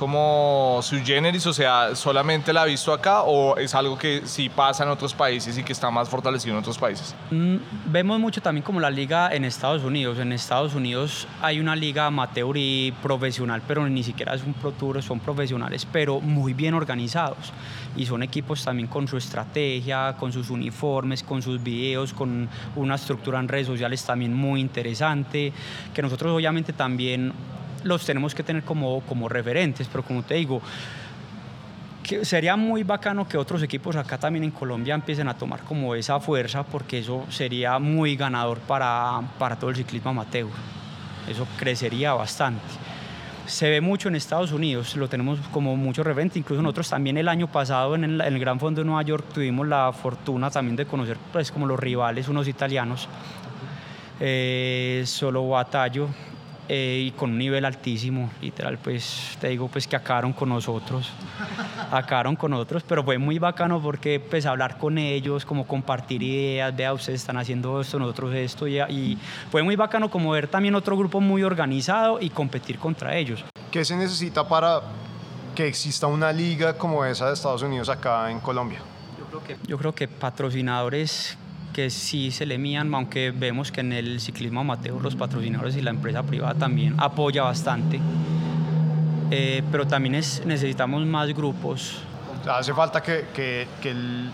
como 0.00 0.80
su 0.80 0.96
generis, 1.04 1.46
o 1.46 1.52
sea, 1.52 1.94
solamente 1.94 2.54
la 2.54 2.62
ha 2.62 2.64
visto 2.64 2.90
acá 2.90 3.20
o 3.20 3.58
es 3.58 3.74
algo 3.74 3.98
que 3.98 4.22
sí 4.24 4.48
pasa 4.48 4.82
en 4.82 4.88
otros 4.88 5.12
países 5.12 5.58
y 5.58 5.62
que 5.62 5.74
está 5.74 5.90
más 5.90 6.08
fortalecido 6.08 6.54
en 6.54 6.60
otros 6.60 6.78
países? 6.78 7.14
Mm, 7.30 7.56
vemos 7.84 8.18
mucho 8.18 8.40
también 8.40 8.64
como 8.64 8.80
la 8.80 8.88
liga 8.88 9.28
en 9.30 9.44
Estados 9.44 9.84
Unidos. 9.84 10.18
En 10.18 10.32
Estados 10.32 10.74
Unidos 10.74 11.28
hay 11.42 11.60
una 11.60 11.76
liga 11.76 12.06
amateur 12.06 12.56
y 12.56 12.94
profesional, 13.02 13.60
pero 13.68 13.86
ni 13.90 14.02
siquiera 14.02 14.32
es 14.34 14.42
un 14.42 14.54
Pro 14.54 14.72
Tour, 14.72 15.02
son 15.02 15.20
profesionales, 15.20 15.86
pero 15.92 16.18
muy 16.18 16.54
bien 16.54 16.72
organizados. 16.72 17.52
Y 17.94 18.06
son 18.06 18.22
equipos 18.22 18.64
también 18.64 18.88
con 18.88 19.06
su 19.06 19.18
estrategia, 19.18 20.16
con 20.18 20.32
sus 20.32 20.48
uniformes, 20.48 21.22
con 21.22 21.42
sus 21.42 21.62
videos, 21.62 22.14
con 22.14 22.48
una 22.74 22.94
estructura 22.94 23.38
en 23.38 23.48
redes 23.48 23.66
sociales 23.66 24.02
también 24.02 24.32
muy 24.32 24.62
interesante, 24.62 25.52
que 25.92 26.00
nosotros 26.00 26.32
obviamente 26.34 26.72
también 26.72 27.34
los 27.84 28.04
tenemos 28.04 28.34
que 28.34 28.42
tener 28.42 28.62
como, 28.62 29.00
como 29.02 29.28
referentes, 29.28 29.88
pero 29.88 30.02
como 30.02 30.22
te 30.22 30.34
digo, 30.34 30.60
que 32.02 32.24
sería 32.24 32.56
muy 32.56 32.82
bacano 32.82 33.28
que 33.28 33.36
otros 33.36 33.62
equipos 33.62 33.96
acá 33.96 34.18
también 34.18 34.44
en 34.44 34.50
Colombia 34.50 34.94
empiecen 34.94 35.28
a 35.28 35.34
tomar 35.34 35.60
como 35.60 35.94
esa 35.94 36.18
fuerza, 36.18 36.62
porque 36.64 36.98
eso 36.98 37.24
sería 37.30 37.78
muy 37.78 38.16
ganador 38.16 38.58
para, 38.58 39.20
para 39.38 39.56
todo 39.56 39.70
el 39.70 39.76
ciclismo 39.76 40.10
amateur. 40.10 40.48
Eso 41.28 41.46
crecería 41.58 42.12
bastante. 42.14 42.64
Se 43.46 43.68
ve 43.68 43.80
mucho 43.80 44.08
en 44.08 44.14
Estados 44.14 44.52
Unidos, 44.52 44.96
lo 44.96 45.08
tenemos 45.08 45.38
como 45.52 45.76
mucho 45.76 46.04
referente, 46.04 46.38
incluso 46.38 46.62
nosotros 46.62 46.88
también 46.88 47.16
el 47.16 47.28
año 47.28 47.48
pasado 47.48 47.94
en 47.96 48.20
el, 48.20 48.38
Gran 48.38 48.60
Fondo 48.60 48.80
de 48.80 48.84
Nueva 48.84 49.02
York 49.02 49.26
tuvimos 49.34 49.66
la 49.66 49.92
fortuna 49.92 50.50
también 50.50 50.76
de 50.76 50.86
conocer 50.86 51.16
pues 51.32 51.50
como 51.50 51.66
los 51.66 51.78
rivales, 51.78 52.28
unos 52.28 52.46
italianos, 52.46 53.08
eh, 54.20 55.02
Solo 55.04 55.48
Batallo, 55.48 56.08
eh, 56.72 57.06
y 57.06 57.10
con 57.10 57.30
un 57.30 57.38
nivel 57.38 57.64
altísimo, 57.64 58.30
literal, 58.40 58.78
pues 58.78 59.36
te 59.40 59.48
digo 59.48 59.66
pues 59.66 59.88
que 59.88 59.96
acabaron 59.96 60.32
con 60.32 60.50
nosotros, 60.50 61.10
acabaron 61.90 62.36
con 62.36 62.52
nosotros, 62.52 62.84
pero 62.86 63.02
fue 63.02 63.18
muy 63.18 63.40
bacano 63.40 63.82
porque 63.82 64.20
pues 64.20 64.46
hablar 64.46 64.78
con 64.78 64.96
ellos, 64.96 65.44
como 65.44 65.66
compartir 65.66 66.22
ideas, 66.22 66.76
vea, 66.76 66.92
ustedes 66.92 67.22
están 67.22 67.38
haciendo 67.38 67.80
esto, 67.80 67.98
nosotros 67.98 68.32
esto, 68.36 68.68
y, 68.68 68.78
y 68.82 69.18
fue 69.50 69.64
muy 69.64 69.74
bacano 69.74 70.12
como 70.12 70.30
ver 70.30 70.46
también 70.46 70.76
otro 70.76 70.96
grupo 70.96 71.20
muy 71.20 71.42
organizado 71.42 72.20
y 72.20 72.30
competir 72.30 72.78
contra 72.78 73.16
ellos. 73.16 73.44
¿Qué 73.72 73.84
se 73.84 73.96
necesita 73.96 74.46
para 74.46 74.80
que 75.56 75.66
exista 75.66 76.06
una 76.06 76.32
liga 76.32 76.74
como 76.74 77.04
esa 77.04 77.26
de 77.26 77.34
Estados 77.34 77.62
Unidos 77.62 77.88
acá 77.88 78.30
en 78.30 78.38
Colombia? 78.38 78.78
Yo 79.18 79.24
creo 79.24 79.42
que, 79.42 79.56
yo 79.66 79.76
creo 79.76 79.92
que 79.92 80.06
patrocinadores 80.06 81.36
que 81.72 81.90
sí 81.90 82.30
se 82.30 82.46
le 82.46 82.58
mían, 82.58 82.92
aunque 82.94 83.30
vemos 83.30 83.72
que 83.72 83.80
en 83.80 83.92
el 83.92 84.20
ciclismo 84.20 84.60
amateur 84.60 85.00
los 85.00 85.16
patrocinadores 85.16 85.76
y 85.76 85.82
la 85.82 85.90
empresa 85.90 86.22
privada 86.22 86.54
también 86.54 86.94
apoya 86.98 87.42
bastante. 87.42 88.00
Eh, 89.30 89.62
pero 89.70 89.86
también 89.86 90.16
es, 90.16 90.44
necesitamos 90.44 91.06
más 91.06 91.32
grupos. 91.32 92.02
Hace 92.48 92.74
falta 92.74 93.02
que, 93.02 93.26
que, 93.34 93.68
que 93.80 93.90
el, 93.90 94.30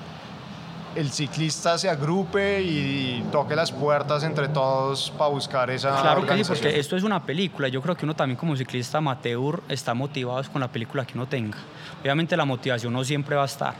el, 0.94 1.10
ciclista 1.10 1.76
se 1.76 1.90
agrupe 1.90 2.62
y 2.62 3.22
toque 3.30 3.54
las 3.54 3.72
puertas 3.72 4.22
entre 4.22 4.48
todos 4.48 5.12
para 5.18 5.30
buscar 5.30 5.68
esa 5.70 6.00
Claro 6.00 6.24
que 6.24 6.42
sí, 6.42 6.44
porque 6.46 6.78
esto 6.78 6.96
es 6.96 7.02
una 7.02 7.22
película. 7.22 7.68
Yo 7.68 7.82
creo 7.82 7.94
que 7.94 8.04
uno 8.06 8.14
también 8.14 8.38
como 8.38 8.56
ciclista 8.56 8.98
amateur 8.98 9.62
está 9.68 9.92
motivado 9.92 10.42
con 10.50 10.60
la 10.60 10.68
película 10.68 11.04
que 11.04 11.14
uno 11.14 11.26
tenga. 11.26 11.58
Obviamente 12.00 12.36
la 12.36 12.44
motivación 12.44 12.92
no 12.92 13.04
siempre 13.04 13.36
va 13.36 13.42
a 13.42 13.46
estar, 13.46 13.74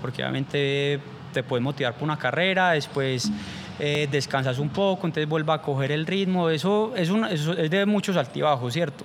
porque 0.00 0.22
obviamente 0.22 1.00
te 1.32 1.42
puedes 1.42 1.62
motivar 1.62 1.94
por 1.94 2.04
una 2.04 2.16
carrera, 2.16 2.70
después 2.70 3.30
eh, 3.78 4.08
descansas 4.10 4.58
un 4.58 4.70
poco, 4.70 5.06
entonces 5.06 5.28
vuelva 5.28 5.54
a 5.54 5.62
coger 5.62 5.92
el 5.92 6.06
ritmo, 6.06 6.48
eso 6.48 6.94
es, 6.96 7.10
una, 7.10 7.30
eso 7.30 7.52
es 7.52 7.70
de 7.70 7.84
muchos 7.84 8.16
altibajos, 8.16 8.72
¿cierto? 8.72 9.04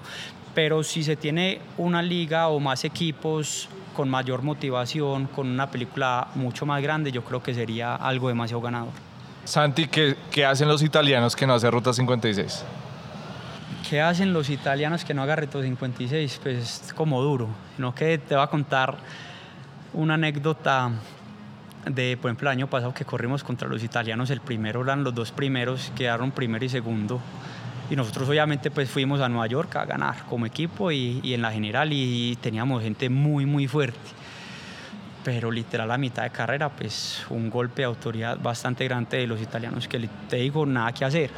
Pero 0.55 0.83
si 0.83 1.03
se 1.03 1.17
tiene 1.17 1.59
una 1.77 2.01
liga 2.01 2.47
o 2.47 2.59
más 2.59 2.85
equipos 2.85 3.67
con 3.93 4.09
mayor 4.09 4.43
motivación, 4.43 5.27
con 5.27 5.47
una 5.47 5.69
película 5.69 6.29
mucho 6.35 6.65
más 6.65 6.81
grande, 6.81 7.11
yo 7.11 7.23
creo 7.23 7.43
que 7.43 7.53
sería 7.53 7.95
algo 7.95 8.29
demasiado 8.29 8.61
ganador. 8.61 8.93
Santi, 9.43 9.87
¿qué, 9.87 10.15
qué 10.31 10.45
hacen 10.45 10.69
los 10.69 10.81
italianos 10.83 11.35
que 11.35 11.45
no 11.45 11.53
hacen 11.53 11.71
Ruta 11.71 11.91
56? 11.91 12.63
¿Qué 13.89 13.99
hacen 13.99 14.31
los 14.31 14.49
italianos 14.49 15.03
que 15.03 15.13
no 15.13 15.23
hagan 15.23 15.39
Ruta 15.39 15.61
56? 15.61 16.39
Pues 16.41 16.83
es 16.85 16.93
como 16.93 17.21
duro, 17.21 17.49
no 17.77 17.93
que 17.93 18.17
te 18.17 18.35
va 18.35 18.43
a 18.43 18.47
contar 18.49 18.95
una 19.93 20.13
anécdota 20.15 20.91
de, 21.85 22.17
por 22.17 22.29
ejemplo, 22.29 22.49
el 22.49 22.57
año 22.57 22.67
pasado 22.67 22.93
que 22.93 23.05
corrimos 23.05 23.43
contra 23.43 23.67
los 23.67 23.83
italianos, 23.83 24.29
el 24.29 24.41
primero 24.41 24.83
eran 24.83 25.03
los 25.03 25.13
dos 25.13 25.31
primeros, 25.31 25.91
quedaron 25.95 26.31
primero 26.31 26.63
y 26.63 26.69
segundo. 26.69 27.19
Y 27.89 27.95
nosotros 27.95 28.29
obviamente 28.29 28.71
pues 28.71 28.89
fuimos 28.89 29.19
a 29.19 29.27
Nueva 29.27 29.47
York 29.47 29.75
a 29.75 29.85
ganar 29.85 30.23
como 30.29 30.45
equipo 30.45 30.91
y, 30.91 31.19
y 31.23 31.33
en 31.33 31.41
la 31.41 31.51
general 31.51 31.91
y 31.91 32.37
teníamos 32.41 32.81
gente 32.83 33.09
muy, 33.09 33.45
muy 33.45 33.67
fuerte. 33.67 33.99
Pero 35.25 35.51
literal 35.51 35.91
a 35.91 35.97
mitad 35.97 36.23
de 36.23 36.29
carrera 36.29 36.69
pues 36.69 37.25
un 37.29 37.49
golpe 37.49 37.81
de 37.81 37.87
autoridad 37.87 38.39
bastante 38.39 38.85
grande 38.85 39.17
de 39.17 39.27
los 39.27 39.41
italianos 39.41 39.87
que 39.87 40.07
te 40.29 40.37
digo 40.37 40.65
nada 40.65 40.93
que 40.93 41.03
hacer. 41.03 41.31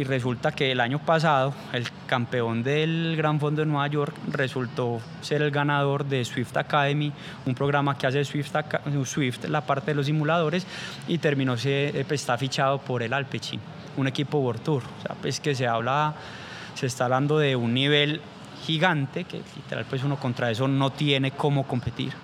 Y 0.00 0.04
resulta 0.04 0.50
que 0.50 0.72
el 0.72 0.80
año 0.80 0.98
pasado 0.98 1.52
el 1.74 1.86
campeón 2.06 2.62
del 2.62 3.16
Gran 3.18 3.38
Fondo 3.38 3.60
de 3.60 3.66
Nueva 3.66 3.86
York 3.86 4.16
resultó 4.28 4.98
ser 5.20 5.42
el 5.42 5.50
ganador 5.50 6.06
de 6.06 6.24
Swift 6.24 6.56
Academy, 6.56 7.12
un 7.44 7.54
programa 7.54 7.98
que 7.98 8.06
hace 8.06 8.24
Swift, 8.24 9.44
la 9.46 9.60
parte 9.60 9.90
de 9.90 9.96
los 9.96 10.06
simuladores, 10.06 10.66
y 11.06 11.18
terminó, 11.18 11.58
se, 11.58 12.00
está 12.00 12.38
fichado 12.38 12.78
por 12.78 13.02
el 13.02 13.12
Alpecin, 13.12 13.60
un 13.98 14.08
equipo 14.08 14.38
World 14.38 14.62
Tour. 14.62 14.82
O 15.00 15.02
sea, 15.02 15.14
pues 15.20 15.38
que 15.38 15.54
se 15.54 15.66
habla, 15.66 16.14
se 16.76 16.86
está 16.86 17.04
hablando 17.04 17.36
de 17.36 17.54
un 17.54 17.74
nivel 17.74 18.22
gigante 18.62 19.24
que 19.24 19.42
literal 19.54 19.84
pues 19.84 20.02
uno 20.02 20.18
contra 20.18 20.50
eso 20.50 20.66
no 20.66 20.92
tiene 20.92 21.32
cómo 21.32 21.68
competir. 21.68 22.14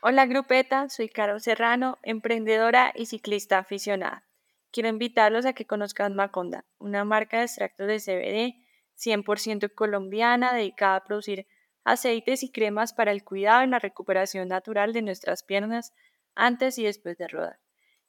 Hola 0.00 0.26
grupeta, 0.26 0.88
soy 0.88 1.08
Caro 1.08 1.38
Serrano, 1.38 1.98
emprendedora 2.02 2.92
y 2.96 3.06
ciclista 3.06 3.58
aficionada. 3.58 4.24
Quiero 4.72 4.88
invitarlos 4.88 5.46
a 5.46 5.52
que 5.52 5.66
conozcan 5.66 6.14
Maconda, 6.14 6.64
una 6.78 7.04
marca 7.04 7.38
de 7.38 7.44
extractos 7.44 7.88
de 7.88 7.98
CBD 7.98 8.70
100% 8.96 9.74
colombiana 9.74 10.52
dedicada 10.52 10.96
a 10.96 11.04
producir 11.04 11.46
aceites 11.84 12.42
y 12.42 12.52
cremas 12.52 12.92
para 12.92 13.10
el 13.10 13.24
cuidado 13.24 13.64
y 13.64 13.66
la 13.66 13.78
recuperación 13.78 14.48
natural 14.48 14.92
de 14.92 15.02
nuestras 15.02 15.42
piernas 15.42 15.92
antes 16.34 16.78
y 16.78 16.84
después 16.84 17.18
de 17.18 17.26
rodar. 17.26 17.58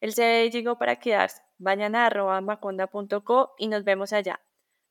El 0.02 0.14
CBD 0.14 0.52
llegó 0.52 0.78
para 0.78 0.98
quedarse. 0.98 1.42
Vayan 1.58 1.96
a 1.96 2.10
maconda.co 2.42 3.54
y 3.58 3.68
nos 3.68 3.84
vemos 3.84 4.14
allá. 4.14 4.42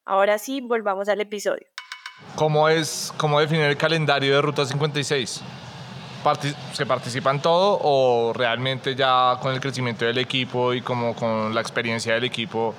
Ahora 0.05 0.39
sí, 0.39 0.61
volvamos 0.61 1.09
al 1.09 1.21
episodio. 1.21 1.67
¿Cómo 2.37 2.69
es, 2.69 3.13
cómo 3.17 3.41
definir 3.41 3.67
el 3.67 3.77
calendario 3.77 4.35
de 4.35 4.43
Ruta 4.43 4.65
56? 4.65 5.43
¿Se 6.73 6.85
participa 6.85 7.31
en 7.31 7.41
todo 7.41 7.79
o 7.83 8.33
realmente 8.35 8.95
ya 8.95 9.39
con 9.41 9.55
el 9.55 9.61
crecimiento 9.61 10.05
del 10.05 10.19
equipo 10.19 10.75
y 10.75 10.83
como 10.83 11.15
con 11.15 11.55
la 11.55 11.63
experiencia 11.63 12.13
del 12.15 12.25
equipo 12.25 12.75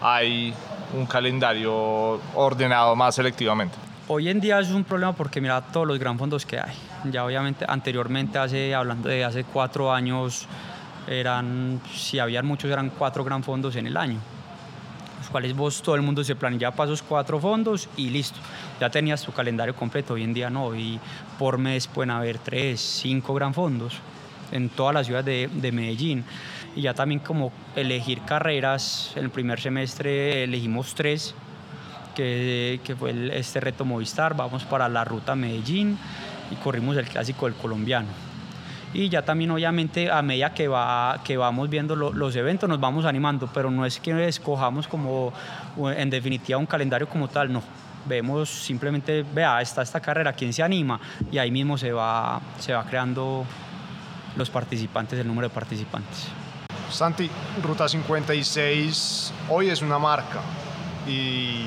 hay 0.00 0.54
un 0.96 1.04
calendario 1.06 2.20
ordenado 2.34 2.94
más 2.94 3.16
selectivamente? 3.16 3.76
Hoy 4.06 4.28
en 4.28 4.40
día 4.40 4.60
es 4.60 4.70
un 4.70 4.84
problema 4.84 5.12
porque 5.12 5.40
mira 5.40 5.60
todos 5.60 5.88
los 5.88 5.98
gran 5.98 6.18
fondos 6.18 6.46
que 6.46 6.60
hay. 6.60 6.74
Ya 7.10 7.24
obviamente 7.24 7.64
anteriormente, 7.66 8.38
hace, 8.38 8.74
hablando 8.74 9.08
de 9.08 9.24
hace 9.24 9.42
cuatro 9.42 9.92
años, 9.92 10.46
eran, 11.08 11.80
si 11.92 12.20
habían 12.20 12.46
muchos, 12.46 12.70
eran 12.70 12.90
cuatro 12.90 13.24
gran 13.24 13.42
fondos 13.42 13.74
en 13.74 13.88
el 13.88 13.96
año 13.96 14.20
los 15.24 15.30
cuales 15.30 15.56
vos 15.56 15.80
todo 15.80 15.94
el 15.94 16.02
mundo 16.02 16.22
se 16.22 16.36
planilla 16.36 16.70
para 16.70 16.90
esos 16.90 17.02
cuatro 17.02 17.40
fondos 17.40 17.88
y 17.96 18.10
listo, 18.10 18.38
ya 18.78 18.90
tenías 18.90 19.22
tu 19.22 19.32
calendario 19.32 19.74
completo, 19.74 20.14
hoy 20.14 20.22
en 20.22 20.34
día 20.34 20.50
no, 20.50 20.76
y 20.76 21.00
por 21.38 21.56
mes 21.56 21.86
pueden 21.86 22.10
haber 22.10 22.36
tres, 22.38 22.78
cinco 22.80 23.32
gran 23.32 23.54
fondos 23.54 23.94
en 24.52 24.68
toda 24.68 24.92
la 24.92 25.02
ciudad 25.02 25.24
de, 25.24 25.48
de 25.50 25.72
Medellín. 25.72 26.24
Y 26.76 26.82
ya 26.82 26.92
también 26.92 27.20
como 27.20 27.52
elegir 27.74 28.20
carreras, 28.22 29.12
el 29.16 29.30
primer 29.30 29.60
semestre 29.60 30.44
elegimos 30.44 30.94
tres, 30.94 31.34
que, 32.14 32.80
que 32.84 32.94
fue 32.94 33.30
este 33.32 33.60
reto 33.60 33.86
Movistar, 33.86 34.36
vamos 34.36 34.64
para 34.64 34.90
la 34.90 35.04
ruta 35.04 35.34
Medellín 35.34 35.96
y 36.50 36.54
corrimos 36.56 36.98
el 36.98 37.06
clásico 37.06 37.46
del 37.46 37.54
colombiano 37.54 38.08
y 38.94 39.08
ya 39.08 39.22
también 39.22 39.50
obviamente 39.50 40.10
a 40.10 40.22
medida 40.22 40.54
que, 40.54 40.68
va, 40.68 41.20
que 41.24 41.36
vamos 41.36 41.68
viendo 41.68 41.96
los 41.96 42.36
eventos 42.36 42.68
nos 42.68 42.80
vamos 42.80 43.04
animando, 43.04 43.50
pero 43.52 43.70
no 43.70 43.84
es 43.84 43.98
que 43.98 44.26
escojamos 44.26 44.86
como 44.86 45.32
en 45.76 46.08
definitiva 46.08 46.58
un 46.58 46.66
calendario 46.66 47.08
como 47.08 47.28
tal, 47.28 47.52
no. 47.52 47.62
Vemos 48.06 48.48
simplemente, 48.48 49.24
vea, 49.34 49.60
está 49.60 49.82
esta 49.82 49.98
carrera, 49.98 50.32
¿quién 50.32 50.52
se 50.52 50.62
anima? 50.62 51.00
Y 51.32 51.38
ahí 51.38 51.50
mismo 51.50 51.76
se 51.76 51.90
va, 51.90 52.40
se 52.58 52.72
va 52.72 52.84
creando 52.84 53.44
los 54.36 54.50
participantes, 54.50 55.18
el 55.18 55.26
número 55.26 55.48
de 55.48 55.54
participantes. 55.54 56.28
Santi, 56.90 57.28
Ruta 57.62 57.88
56 57.88 59.32
hoy 59.48 59.70
es 59.70 59.82
una 59.82 59.98
marca 59.98 60.40
y 61.08 61.66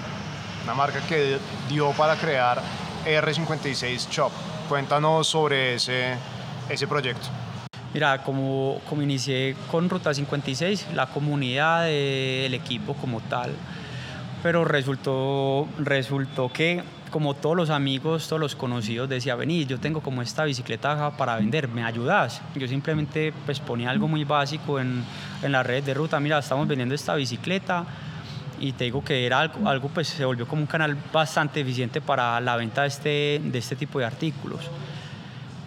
una 0.64 0.76
marca 0.76 1.02
que 1.02 1.38
dio 1.68 1.92
para 1.92 2.16
crear 2.16 2.62
R56 3.06 4.10
Shop. 4.10 4.32
Cuéntanos 4.70 5.28
sobre 5.28 5.76
ese 5.76 6.16
ese 6.70 6.88
proyecto? 6.88 7.28
Mira, 7.94 8.24
como, 8.24 8.80
como 8.88 9.02
inicié 9.02 9.56
con 9.72 9.90
Ruta 9.90 10.14
56, 10.14 10.88
la 10.94 11.08
comunidad 11.08 11.86
del 11.86 12.54
equipo 12.54 12.94
como 12.96 13.22
tal, 13.22 13.52
pero 14.44 14.66
resultó, 14.66 15.68
resultó 15.80 16.52
que 16.52 16.84
como 17.10 17.34
todos 17.34 17.56
los 17.56 17.70
amigos, 17.70 18.28
todos 18.28 18.40
los 18.40 18.56
conocidos 18.56 19.08
decía, 19.10 19.36
vení, 19.36 19.66
yo 19.66 19.80
tengo 19.80 20.02
como 20.02 20.22
esta 20.22 20.44
bicicleta 20.44 21.12
para 21.18 21.38
vender, 21.38 21.68
¿me 21.70 21.84
ayudas? 21.84 22.42
Yo 22.56 22.68
simplemente 22.68 23.34
pues 23.46 23.60
ponía 23.60 23.90
algo 23.90 24.08
muy 24.08 24.26
básico 24.26 24.80
en, 24.80 25.04
en 25.42 25.52
la 25.52 25.64
red 25.64 25.84
de 25.84 25.94
ruta, 25.94 26.20
mira, 26.20 26.40
estamos 26.40 26.68
vendiendo 26.68 26.94
esta 26.94 27.16
bicicleta 27.16 27.86
y 28.60 28.74
te 28.74 28.86
digo 28.86 29.04
que 29.04 29.26
era 29.26 29.40
algo, 29.40 29.68
algo 29.68 29.90
pues 29.90 30.08
se 30.08 30.26
volvió 30.26 30.48
como 30.48 30.62
un 30.62 30.68
canal 30.68 30.98
bastante 31.14 31.62
eficiente 31.62 32.02
para 32.02 32.40
la 32.42 32.56
venta 32.58 32.82
de 32.82 32.88
este, 32.88 33.42
de 33.44 33.58
este 33.58 33.76
tipo 33.76 34.00
de 34.00 34.06
artículos. 34.06 34.70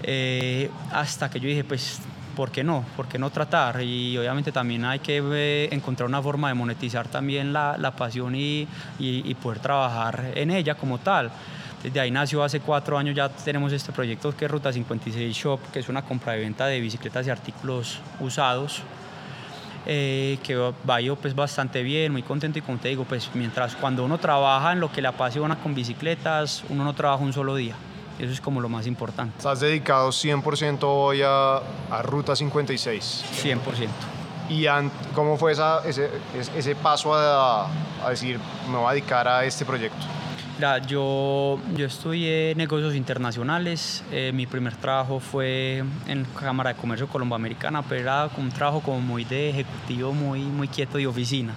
Eh, 0.03 0.71
hasta 0.93 1.31
que 1.31 1.41
yo 1.41 1.49
dije, 1.49 1.65
pues, 1.65 2.01
¿por 2.37 2.51
qué 2.51 2.65
no? 2.65 2.85
¿Por 2.97 3.07
qué 3.07 3.19
no 3.19 3.31
tratar? 3.31 3.83
Y 3.83 4.17
obviamente 4.17 4.53
también 4.53 4.85
hay 4.85 5.01
que 5.01 5.23
eh, 5.23 5.69
encontrar 5.73 6.09
una 6.09 6.23
forma 6.23 6.49
de 6.49 6.55
monetizar 6.55 7.09
también 7.09 7.53
la, 7.53 7.77
la 7.79 7.91
pasión 7.93 8.35
y, 8.35 8.67
y, 8.99 9.35
poder 9.35 9.59
trabajar 9.59 10.33
en 10.35 10.51
ella 10.51 10.75
como 10.75 10.99
tal. 10.99 11.31
Desde 11.83 12.01
ahí 12.01 12.11
nació 12.11 12.45
hace 12.45 12.61
cuatro 12.61 12.99
años, 12.99 13.15
ya 13.15 13.29
tenemos 13.29 13.73
este 13.73 13.93
proyecto 13.93 14.37
que 14.37 14.45
es 14.45 14.51
Ruta 14.51 14.73
56 14.73 15.35
Shop, 15.35 15.61
que 15.73 15.79
es 15.79 15.89
una 15.89 16.03
compra 16.03 16.37
y 16.37 16.41
venta 16.41 16.67
de 16.67 16.81
bicicletas 16.81 17.27
y 17.27 17.31
artículos 17.31 18.01
usados. 18.21 18.83
Eh, 19.87 20.39
que 20.43 20.57
va 20.57 21.01
yo 21.01 21.17
pues 21.17 21.35
bastante 21.35 21.83
bien, 21.83 22.13
muy 22.13 22.23
contento 22.23 22.59
y 22.59 22.63
como 22.63 22.77
te 22.77 22.89
digo, 22.89 23.05
pues 23.05 23.31
mientras 23.33 23.77
cuando 23.77 24.05
uno 24.05 24.19
trabaja 24.19 24.73
en 24.73 24.81
lo 24.81 24.93
que 24.93 25.01
le 25.01 25.09
apasiona 25.09 25.57
con 25.57 25.75
bicicletas, 25.75 26.65
uno 26.69 26.85
no 26.85 26.93
trabaja 26.93 27.25
un 27.25 27.33
solo 27.33 27.57
día. 27.57 27.75
Eso 28.21 28.33
es 28.33 28.41
como 28.41 28.61
lo 28.61 28.69
más 28.69 28.87
importante. 28.87 29.39
¿Estás 29.39 29.61
dedicado 29.61 30.11
100% 30.11 30.81
hoy 30.83 31.23
a, 31.25 31.63
a, 31.91 32.03
Ruta 32.03 32.37
56? 32.37 33.25
100%. 33.43 33.59
¿Y 34.51 34.67
cómo 35.15 35.39
fue 35.39 35.53
esa, 35.53 35.81
ese, 35.87 36.11
ese 36.55 36.75
paso 36.75 37.15
a, 37.15 37.67
a, 38.05 38.11
decir, 38.11 38.39
me 38.71 38.77
voy 38.77 38.89
a 38.89 38.91
dedicar 38.91 39.27
a 39.27 39.45
este 39.47 39.65
proyecto? 39.65 40.05
Mira, 40.57 40.79
yo, 40.81 41.59
yo 41.75 41.87
estudié 41.87 42.55
negocios 42.57 42.95
internacionales. 42.95 44.05
Eh, 44.11 44.33
mi 44.35 44.47
primer 44.47 44.77
trabajo 44.77 45.19
fue 45.19 45.83
en 46.07 46.27
Cámara 46.39 46.75
de 46.75 46.79
Comercio 46.79 47.09
Colomboamericana, 47.09 47.81
pero 47.81 48.03
era 48.03 48.29
un 48.37 48.51
trabajo 48.51 48.81
como 48.81 49.01
muy 49.01 49.25
de 49.25 49.49
ejecutivo, 49.49 50.13
muy, 50.13 50.41
muy 50.41 50.69
quieto 50.69 50.99
de 50.99 51.07
oficina. 51.07 51.55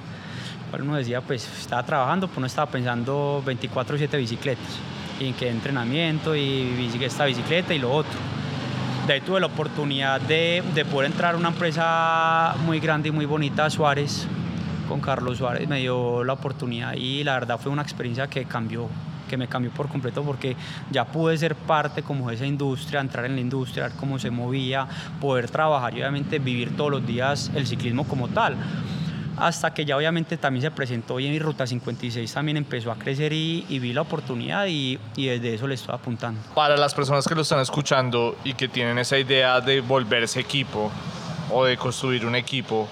Uno 0.80 0.96
decía, 0.96 1.20
pues 1.20 1.46
estaba 1.60 1.84
trabajando, 1.84 2.30
pero 2.30 2.40
no 2.40 2.48
estaba 2.48 2.72
pensando 2.72 3.44
24-7 3.46 4.18
bicicletas 4.18 4.80
y 5.24 5.30
en 5.30 5.34
qué 5.34 5.50
entrenamiento 5.50 6.36
y 6.36 6.90
esta 7.02 7.26
bicicleta 7.26 7.74
y 7.74 7.80
lo 7.80 7.92
otro. 7.92 8.20
De 9.08 9.14
ahí 9.14 9.22
tuve 9.22 9.40
la 9.40 9.48
oportunidad 9.48 10.22
de, 10.22 10.64
de 10.74 10.86
poder 10.86 11.12
entrar 11.12 11.36
a 11.36 11.38
una 11.38 11.50
empresa 11.50 12.56
muy 12.66 12.80
grande 12.80 13.10
y 13.10 13.12
muy 13.12 13.26
bonita, 13.26 13.70
Suárez, 13.70 14.28
con 14.88 15.02
Carlos 15.02 15.38
Suárez, 15.38 15.68
me 15.68 15.80
dio 15.80 16.24
la 16.24 16.34
oportunidad 16.34 16.94
y 16.94 17.24
la 17.24 17.34
verdad 17.34 17.60
fue 17.60 17.72
una 17.72 17.82
experiencia 17.82 18.28
que 18.28 18.46
cambió 18.46 18.88
que 19.30 19.38
me 19.38 19.48
cambió 19.48 19.72
por 19.72 19.88
completo 19.88 20.22
porque 20.22 20.56
ya 20.92 21.06
pude 21.06 21.36
ser 21.38 21.56
parte 21.56 22.04
como 22.04 22.30
de 22.30 22.36
esa 22.36 22.46
industria, 22.46 23.00
entrar 23.00 23.26
en 23.26 23.36
la 23.36 23.42
industria, 23.42 23.88
ver 23.88 23.94
cómo 23.98 24.20
se 24.20 24.30
movía, 24.30 24.88
poder 25.20 25.50
trabajar 25.50 25.94
y 25.94 26.02
obviamente 26.02 26.38
vivir 26.38 26.78
todos 26.78 26.92
los 26.92 27.08
días 27.08 27.50
el 27.56 27.66
ciclismo 27.66 28.06
como 28.06 28.28
tal 28.28 28.58
hasta 29.38 29.74
que 29.74 29.86
ya 29.86 29.98
obviamente 29.98 30.38
también 30.38 30.62
se 30.62 30.72
presentó 30.72 31.20
y 31.20 31.26
en 31.26 31.32
mi 31.32 31.40
Ruta 31.40 31.66
56 31.66 32.34
también 32.34 32.58
empezó 32.58 32.92
a 32.92 32.96
crecer 32.96 33.34
y, 33.34 33.80
vi 33.80 33.94
la 33.94 34.02
oportunidad 34.02 34.68
y, 34.68 35.00
y, 35.16 35.28
desde 35.28 35.56
eso 35.56 35.68
le 35.68 35.76
estoy 35.76 35.94
apuntando. 35.94 36.40
Para 36.54 36.78
las 36.78 36.94
personas 36.94 37.28
que 37.28 37.36
lo 37.36 37.42
están 37.42 37.60
escuchando 37.60 38.38
y 38.44 38.54
que 38.54 38.68
tienen 38.68 38.98
esa 38.98 39.18
idea 39.18 39.60
de 39.62 39.82
volverse 39.82 40.40
equipo 40.40 40.92
o 41.52 41.66
de 41.66 41.78
construir 41.78 42.26
un 42.26 42.36
equipo, 42.36 42.88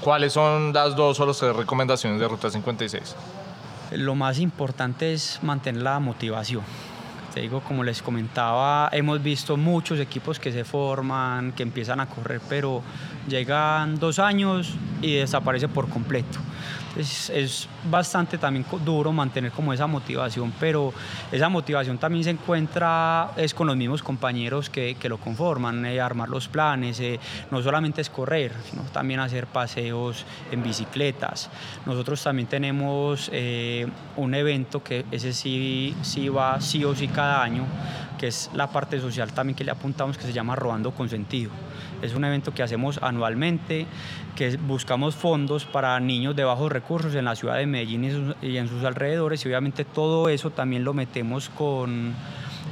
¿cuáles 0.00 0.32
son 0.32 0.72
las 0.72 0.96
dos 0.96 1.18
o 1.20 1.26
las 1.26 1.38
tres 1.38 1.54
recomendaciones 1.54 2.20
de 2.20 2.28
Ruta 2.28 2.50
56? 2.50 3.16
Lo 3.92 4.14
más 4.14 4.38
importante 4.38 5.12
es 5.12 5.38
mantener 5.42 5.82
la 5.82 5.98
motivación. 5.98 6.62
Te 7.32 7.40
digo, 7.40 7.60
como 7.60 7.84
les 7.84 8.02
comentaba, 8.02 8.88
hemos 8.92 9.22
visto 9.22 9.56
muchos 9.56 10.00
equipos 10.00 10.38
que 10.38 10.50
se 10.50 10.64
forman, 10.64 11.52
que 11.52 11.62
empiezan 11.62 12.00
a 12.00 12.06
correr, 12.06 12.40
pero 12.48 12.82
llegan 13.28 13.98
dos 13.98 14.18
años 14.18 14.74
y 15.02 15.14
desaparece 15.14 15.68
por 15.68 15.88
completo. 15.88 16.38
Es, 16.96 17.30
es, 17.30 17.68
bastante 17.88 18.38
también 18.38 18.64
duro 18.84 19.12
mantener 19.12 19.52
como 19.52 19.72
esa 19.72 19.86
motivación, 19.86 20.52
pero 20.58 20.92
esa 21.30 21.48
motivación 21.48 21.96
también 21.96 22.24
se 22.24 22.30
encuentra 22.30 23.30
es 23.36 23.54
con 23.54 23.68
los 23.68 23.76
mismos 23.76 24.02
compañeros 24.02 24.68
que, 24.68 24.96
que 24.96 25.08
lo 25.08 25.18
conforman, 25.18 25.86
eh, 25.86 26.00
armar 26.00 26.28
los 26.28 26.48
planes, 26.48 26.98
eh, 26.98 27.20
no 27.50 27.62
solamente 27.62 28.00
es 28.00 28.10
correr, 28.10 28.52
sino 28.68 28.82
también 28.82 29.20
hacer 29.20 29.46
paseos 29.46 30.24
en 30.50 30.62
bicicletas. 30.62 31.50
Nosotros 31.86 32.22
también 32.22 32.48
tenemos 32.48 33.30
eh, 33.32 33.86
un 34.16 34.34
evento 34.34 34.82
que 34.82 35.04
ese 35.12 35.32
sí, 35.32 35.94
sí 36.02 36.28
va 36.28 36.60
sí 36.60 36.84
o 36.84 36.94
sí 36.94 37.06
cada 37.08 37.42
año, 37.42 37.64
que 38.18 38.26
es 38.26 38.50
la 38.54 38.70
parte 38.70 39.00
social 39.00 39.32
también 39.32 39.56
que 39.56 39.64
le 39.64 39.70
apuntamos, 39.70 40.18
que 40.18 40.24
se 40.24 40.32
llama 40.32 40.56
Robando 40.56 40.90
con 40.90 41.08
Sentido. 41.08 41.50
Es 42.02 42.14
un 42.14 42.24
evento 42.24 42.52
que 42.52 42.62
hacemos 42.62 42.98
anualmente, 43.02 43.86
que 44.36 44.56
buscamos 44.56 45.14
fondos 45.14 45.64
para 45.64 45.98
niños 46.00 46.36
de 46.36 46.44
bajos 46.44 46.70
recursos 46.70 47.14
en 47.14 47.24
la 47.24 47.34
ciudad 47.34 47.56
de 47.56 47.66
Medellín 47.66 48.34
y, 48.42 48.56
en 48.56 48.68
sus 48.68 48.84
alrededores 48.84 49.44
y 49.44 49.48
obviamente 49.48 49.84
todo 49.84 50.28
eso 50.28 50.50
también 50.50 50.84
lo 50.84 50.92
metemos 50.92 51.48
con 51.48 52.14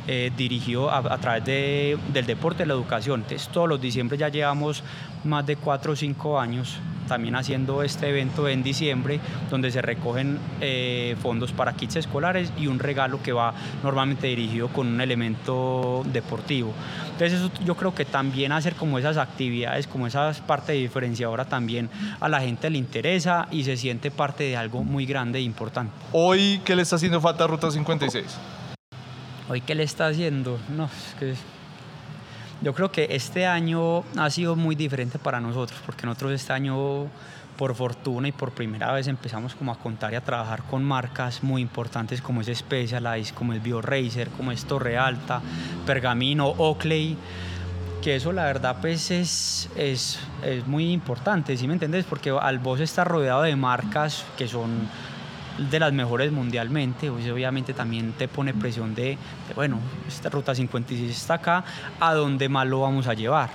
eh, 0.06 0.30
dirigido 0.36 0.90
a, 0.90 1.18
través 1.18 1.44
de, 1.44 1.98
del 2.12 2.26
deporte 2.26 2.66
la 2.66 2.74
educación. 2.74 3.22
Entonces, 3.22 3.48
todos 3.48 3.68
los 3.68 3.80
diciembre 3.80 4.18
ya 4.18 4.28
llevamos 4.28 4.82
más 5.24 5.46
de 5.46 5.56
cuatro 5.56 5.92
o 5.92 5.96
cinco 5.96 6.38
años 6.38 6.78
también 7.06 7.36
haciendo 7.36 7.82
este 7.82 8.08
evento 8.08 8.48
en 8.48 8.62
diciembre 8.62 9.20
donde 9.50 9.70
se 9.70 9.82
recogen 9.82 10.38
eh, 10.60 11.16
fondos 11.22 11.52
para 11.52 11.74
kits 11.74 11.96
escolares 11.96 12.52
y 12.58 12.66
un 12.66 12.78
regalo 12.78 13.22
que 13.22 13.32
va 13.32 13.54
normalmente 13.82 14.26
dirigido 14.26 14.68
con 14.68 14.86
un 14.86 15.00
elemento 15.00 16.02
deportivo. 16.12 16.72
Entonces 17.12 17.40
eso 17.40 17.50
yo 17.64 17.76
creo 17.76 17.94
que 17.94 18.04
también 18.04 18.52
hacer 18.52 18.74
como 18.74 18.98
esas 18.98 19.16
actividades, 19.16 19.86
como 19.86 20.06
esa 20.06 20.32
parte 20.46 20.72
diferenciadora 20.72 21.44
también 21.44 21.88
a 22.20 22.28
la 22.28 22.40
gente 22.40 22.68
le 22.70 22.78
interesa 22.78 23.48
y 23.50 23.64
se 23.64 23.76
siente 23.76 24.10
parte 24.10 24.44
de 24.44 24.56
algo 24.56 24.84
muy 24.84 25.06
grande 25.06 25.38
e 25.38 25.42
importante. 25.42 25.92
Hoy, 26.12 26.60
¿qué 26.64 26.76
le 26.76 26.82
está 26.82 26.96
haciendo 26.96 27.20
falta 27.20 27.44
a 27.44 27.46
Ruta 27.46 27.70
56? 27.70 28.24
Hoy, 29.48 29.60
¿qué 29.60 29.74
le 29.74 29.84
está 29.84 30.08
haciendo? 30.08 30.58
No, 30.76 30.86
es 30.86 31.14
que 31.18 31.34
yo 32.62 32.74
creo 32.74 32.90
que 32.90 33.08
este 33.10 33.46
año 33.46 34.04
ha 34.16 34.30
sido 34.30 34.56
muy 34.56 34.74
diferente 34.74 35.18
para 35.18 35.40
nosotros, 35.40 35.78
porque 35.84 36.06
nosotros 36.06 36.32
este 36.32 36.52
año, 36.52 37.06
por 37.56 37.74
fortuna 37.74 38.28
y 38.28 38.32
por 38.32 38.52
primera 38.52 38.92
vez, 38.92 39.06
empezamos 39.08 39.54
como 39.54 39.72
a 39.72 39.78
contar 39.78 40.12
y 40.12 40.16
a 40.16 40.20
trabajar 40.20 40.62
con 40.64 40.84
marcas 40.84 41.42
muy 41.42 41.62
importantes 41.62 42.20
como 42.20 42.40
es 42.40 42.56
Specialized, 42.56 43.34
como 43.34 43.52
es 43.52 43.62
BioRacer, 43.62 44.28
como 44.30 44.52
es 44.52 44.64
Torre 44.64 44.96
Alta, 44.96 45.40
Pergamino, 45.86 46.48
Oakley 46.48 47.16
que 48.06 48.14
eso 48.14 48.30
la 48.30 48.44
verdad 48.44 48.76
pues 48.80 49.10
es, 49.10 49.68
es, 49.74 50.20
es 50.44 50.64
muy 50.68 50.92
importante, 50.92 51.56
¿sí 51.56 51.66
me 51.66 51.72
entiendes? 51.72 52.04
Porque 52.04 52.30
al 52.30 52.60
vos 52.60 52.78
estar 52.78 53.08
rodeado 53.08 53.42
de 53.42 53.56
marcas 53.56 54.24
que 54.38 54.46
son 54.46 54.88
de 55.58 55.80
las 55.80 55.92
mejores 55.92 56.32
mundialmente, 56.32 57.10
pues 57.10 57.28
obviamente 57.28 57.72
también 57.72 58.12
te 58.12 58.28
pone 58.28 58.54
presión 58.54 58.94
de, 58.94 59.18
bueno, 59.54 59.78
esta 60.06 60.28
ruta 60.28 60.54
56 60.54 61.10
está 61.10 61.34
acá, 61.34 61.64
¿a 62.00 62.14
dónde 62.14 62.48
más 62.48 62.66
lo 62.66 62.80
vamos 62.80 63.06
a 63.06 63.14
llevar? 63.14 63.50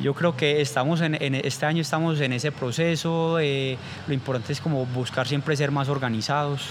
Yo 0.00 0.12
creo 0.14 0.36
que 0.36 0.60
estamos 0.60 1.00
en, 1.00 1.14
este 1.34 1.64
año 1.64 1.80
estamos 1.80 2.20
en 2.20 2.32
ese 2.32 2.52
proceso, 2.52 3.38
eh, 3.40 3.78
lo 4.06 4.12
importante 4.12 4.52
es 4.52 4.60
como 4.60 4.84
buscar 4.86 5.26
siempre 5.26 5.56
ser 5.56 5.70
más 5.70 5.88
organizados, 5.88 6.68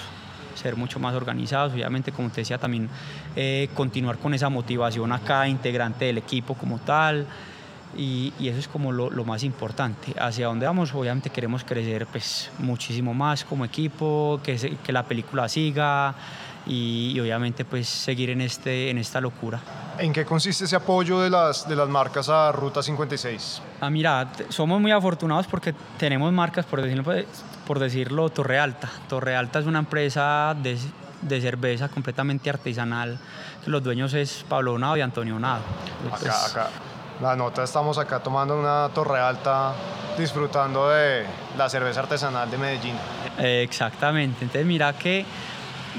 ser 0.54 0.76
mucho 0.76 1.00
más 1.00 1.16
organizados, 1.16 1.74
obviamente 1.74 2.12
como 2.12 2.30
te 2.30 2.42
decía 2.42 2.58
también 2.58 2.88
eh, 3.36 3.70
continuar 3.74 4.18
con 4.20 4.34
esa 4.34 4.50
motivación 4.50 5.12
a 5.12 5.20
cada 5.20 5.48
integrante 5.48 6.06
del 6.06 6.20
equipo 6.20 6.54
como 6.54 6.78
tal, 6.80 7.26
y, 7.96 8.34
eso 8.40 8.60
es 8.60 8.68
como 8.68 8.92
lo, 8.92 9.26
más 9.26 9.44
importante. 9.44 10.14
Hacia 10.20 10.48
dónde 10.48 10.66
vamos, 10.66 10.94
obviamente 10.94 11.30
queremos 11.30 11.64
crecer 11.64 12.08
pues, 12.08 12.52
muchísimo 12.60 13.14
más 13.14 13.44
como 13.44 13.66
equipo, 13.66 14.40
que, 14.44 14.78
que 14.84 14.92
la 14.92 15.04
película 15.04 15.48
siga 15.48 16.16
y, 16.66 17.20
obviamente 17.20 17.64
pues 17.64 17.88
seguir 17.88 18.30
en, 18.30 18.42
este, 18.42 18.90
en 18.90 18.98
esta 18.98 19.22
locura. 19.22 19.60
¿En 19.98 20.12
qué 20.12 20.26
consiste 20.26 20.66
ese 20.66 20.76
apoyo 20.76 21.20
de 21.20 21.30
las, 21.30 21.68
de 21.68 21.76
las 21.76 21.88
marcas 21.88 22.28
a 22.30 22.52
Ruta 22.52 22.82
56? 22.82 23.62
Ah, 23.82 23.90
mira, 23.90 24.32
somos 24.50 24.82
muy 24.82 24.92
afortunados 24.92 25.48
porque 25.48 25.74
tenemos 25.98 26.32
marcas, 26.34 26.66
por 26.66 26.82
decirlo, 26.82 27.04
pues, 27.04 27.26
por 27.66 27.80
decirlo 27.80 28.30
Torre 28.30 28.60
Alta. 28.60 28.90
Torre 29.08 29.36
Alta 29.36 29.60
es 29.60 29.66
una 29.66 29.80
empresa 29.80 30.56
de, 30.62 30.78
de 31.22 31.42
cerveza 31.42 31.88
completamente 31.88 32.50
artesanal. 32.50 33.18
Los 33.66 33.84
dueños 33.84 34.14
es 34.14 34.46
Pablo 34.48 34.78
Nado 34.78 34.98
y 34.98 35.02
Antonio 35.02 35.40
Nado. 35.40 35.64
Acá, 36.12 36.46
acá 36.46 36.70
la 37.22 37.36
nota 37.36 37.64
estamos 37.64 37.98
acá 37.98 38.20
tomando 38.20 38.60
una 38.60 38.90
torre 38.94 39.20
alta, 39.20 39.74
disfrutando 40.18 40.90
de 40.90 41.26
la 41.58 41.70
cerveza 41.70 42.02
artesanal 42.02 42.50
de 42.50 42.58
Medellín. 42.58 42.96
exactamente, 43.38 44.46
entonces 44.46 44.66
mira 44.66 44.94
que 44.94 45.26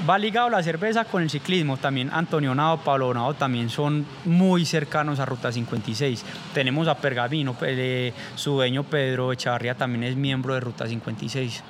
va 0.07 0.17
ligado 0.17 0.49
la 0.49 0.61
cerveza 0.61 1.05
con 1.05 1.23
el 1.23 1.29
ciclismo. 1.29 1.77
También 1.77 2.09
Antonio 2.13 2.53
Nado, 2.53 2.77
Pablo 2.77 3.13
Nado 3.13 3.33
también 3.33 3.69
son 3.69 4.05
muy 4.25 4.65
cercanos 4.65 5.19
a 5.19 5.25
Ruta 5.25 5.51
56. 5.51 6.23
Tenemos 6.53 6.87
a 6.87 6.95
Pergamino, 6.95 7.55
eh, 7.61 8.13
su 8.35 8.51
dueño 8.51 8.83
Pedro 8.83 9.31
Echavarría 9.31 9.75
también 9.75 10.03
es 10.03 10.15
miembro 10.15 10.53
de 10.53 10.59
Ruta 10.59 10.87
56. 10.87 11.63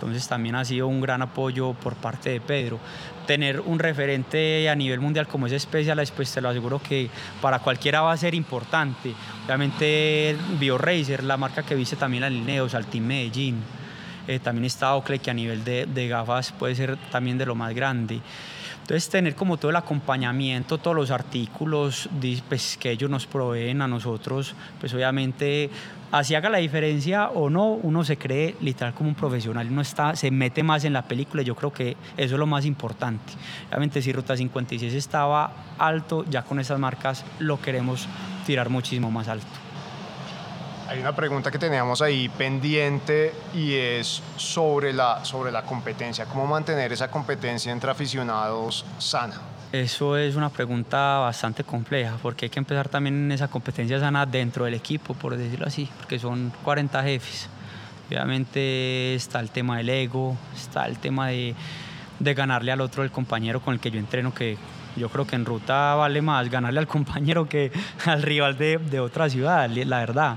Entonces 0.00 0.26
también 0.26 0.54
ha 0.54 0.64
sido 0.64 0.88
un 0.88 1.02
gran 1.02 1.20
apoyo 1.20 1.74
por 1.74 1.94
parte 1.94 2.30
de 2.30 2.40
Pedro. 2.40 2.78
Tener 3.26 3.60
un 3.60 3.78
referente 3.78 4.68
a 4.70 4.74
nivel 4.74 4.98
mundial 4.98 5.26
como 5.28 5.46
es 5.46 5.62
Specialized, 5.62 6.14
pues 6.14 6.32
te 6.32 6.40
lo 6.40 6.48
aseguro 6.48 6.80
que 6.80 7.10
para 7.42 7.58
cualquiera 7.58 8.00
va 8.00 8.12
a 8.12 8.16
ser 8.16 8.34
importante. 8.34 9.12
Obviamente 9.44 10.36
BioRacer, 10.58 11.22
la 11.22 11.36
marca 11.36 11.62
que 11.62 11.74
viste 11.74 11.96
también 11.96 12.22
la 12.22 12.30
Lineos, 12.30 12.74
al 12.74 12.86
Team 12.86 13.04
Medellín. 13.04 13.62
Eh, 14.26 14.38
también 14.38 14.64
está 14.64 14.94
Oakley, 14.96 15.18
que 15.18 15.30
a 15.30 15.34
nivel 15.34 15.64
de, 15.64 15.84
de 15.84 16.08
gafas 16.08 16.52
puede 16.52 16.74
ser 16.74 16.96
también 17.10 17.36
de 17.36 17.44
lo 17.44 17.54
más 17.54 17.74
grande. 17.74 18.20
Entonces, 18.82 19.08
tener 19.08 19.34
como 19.34 19.56
todo 19.56 19.70
el 19.70 19.76
acompañamiento, 19.76 20.78
todos 20.78 20.96
los 20.96 21.10
artículos 21.10 22.08
pues, 22.48 22.76
que 22.76 22.90
ellos 22.90 23.08
nos 23.08 23.26
proveen 23.26 23.82
a 23.82 23.88
nosotros, 23.88 24.54
pues 24.80 24.92
obviamente, 24.94 25.70
así 26.10 26.34
haga 26.34 26.50
la 26.50 26.58
diferencia 26.58 27.28
o 27.28 27.50
no, 27.50 27.68
uno 27.68 28.04
se 28.04 28.16
cree 28.16 28.56
literal 28.60 28.94
como 28.94 29.08
un 29.08 29.14
profesional, 29.14 29.68
uno 29.70 29.82
está, 29.82 30.16
se 30.16 30.30
mete 30.30 30.62
más 30.62 30.84
en 30.84 30.92
la 30.92 31.02
película, 31.02 31.42
yo 31.42 31.54
creo 31.54 31.72
que 31.72 31.96
eso 32.16 32.34
es 32.34 32.38
lo 32.38 32.46
más 32.46 32.64
importante. 32.64 33.32
Obviamente, 33.68 34.02
si 34.02 34.12
Ruta 34.12 34.36
56 34.36 34.92
estaba 34.94 35.52
alto, 35.78 36.24
ya 36.28 36.42
con 36.42 36.58
esas 36.58 36.78
marcas 36.78 37.24
lo 37.38 37.60
queremos 37.60 38.08
tirar 38.44 38.70
muchísimo 38.70 39.10
más 39.10 39.28
alto. 39.28 39.69
Hay 40.90 40.98
una 40.98 41.14
pregunta 41.14 41.52
que 41.52 41.58
teníamos 41.60 42.02
ahí 42.02 42.28
pendiente 42.28 43.32
y 43.54 43.74
es 43.74 44.20
sobre 44.36 44.92
la, 44.92 45.24
sobre 45.24 45.52
la 45.52 45.62
competencia. 45.62 46.24
¿Cómo 46.24 46.48
mantener 46.48 46.92
esa 46.92 47.08
competencia 47.08 47.70
entre 47.70 47.92
aficionados 47.92 48.84
sana? 48.98 49.40
Eso 49.70 50.16
es 50.16 50.34
una 50.34 50.50
pregunta 50.50 51.18
bastante 51.18 51.62
compleja 51.62 52.16
porque 52.20 52.46
hay 52.46 52.50
que 52.50 52.58
empezar 52.58 52.88
también 52.88 53.14
en 53.26 53.30
esa 53.30 53.46
competencia 53.46 54.00
sana 54.00 54.26
dentro 54.26 54.64
del 54.64 54.74
equipo, 54.74 55.14
por 55.14 55.36
decirlo 55.36 55.68
así, 55.68 55.88
porque 55.96 56.18
son 56.18 56.52
40 56.64 57.00
jefes. 57.04 57.48
Obviamente 58.08 59.14
está 59.14 59.38
el 59.38 59.50
tema 59.50 59.76
del 59.76 59.90
ego, 59.90 60.36
está 60.56 60.86
el 60.86 60.98
tema 60.98 61.28
de, 61.28 61.54
de 62.18 62.34
ganarle 62.34 62.72
al 62.72 62.80
otro, 62.80 63.04
el 63.04 63.12
compañero 63.12 63.60
con 63.60 63.74
el 63.74 63.78
que 63.78 63.92
yo 63.92 64.00
entreno, 64.00 64.34
que 64.34 64.58
yo 64.96 65.08
creo 65.08 65.24
que 65.24 65.36
en 65.36 65.44
ruta 65.44 65.94
vale 65.94 66.20
más 66.20 66.50
ganarle 66.50 66.80
al 66.80 66.86
compañero 66.88 67.48
que 67.48 67.70
al 68.06 68.22
rival 68.22 68.58
de, 68.58 68.78
de 68.78 68.98
otra 68.98 69.30
ciudad, 69.30 69.70
la 69.70 69.98
verdad 70.00 70.36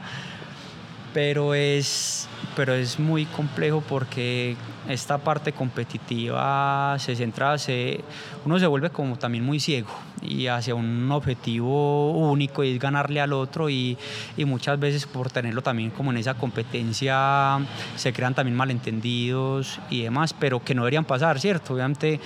pero 1.14 1.54
es, 1.54 2.28
pero 2.56 2.74
es 2.74 3.00
muy 3.00 3.26
complejo 3.26 3.82
porque 3.88 4.56
esta 4.90 5.18
parte 5.18 5.54
competitiva 5.54 6.96
se 7.00 7.16
centra, 7.16 7.58
se, 7.58 8.02
uno 8.46 8.60
se 8.60 8.68
vuelve 8.68 8.90
como 8.90 9.18
también 9.18 9.46
muy 9.46 9.60
ciego 9.60 9.90
y 10.22 10.48
hacia 10.48 10.76
un 10.76 11.12
objetivo 11.12 12.12
único 12.12 12.64
y 12.64 12.74
es 12.74 12.80
ganarle 12.80 13.22
al 13.22 13.34
otro 13.34 13.70
y, 13.70 13.98
y, 14.36 14.46
muchas 14.46 14.80
veces 14.80 15.06
por 15.06 15.30
tenerlo 15.30 15.62
también 15.62 15.92
como 15.92 16.12
en 16.12 16.18
esa 16.18 16.34
competencia 16.34 17.60
se 17.96 18.12
crean 18.12 18.34
también 18.34 18.58
malentendidos 18.58 19.80
y 19.90 20.04
demás, 20.04 20.34
pero 20.34 20.64
que 20.64 20.74
no 20.74 20.82
deberían 20.82 21.06
pasar, 21.06 21.40
¿cierto? 21.40 21.74
Obviamente 21.76 22.20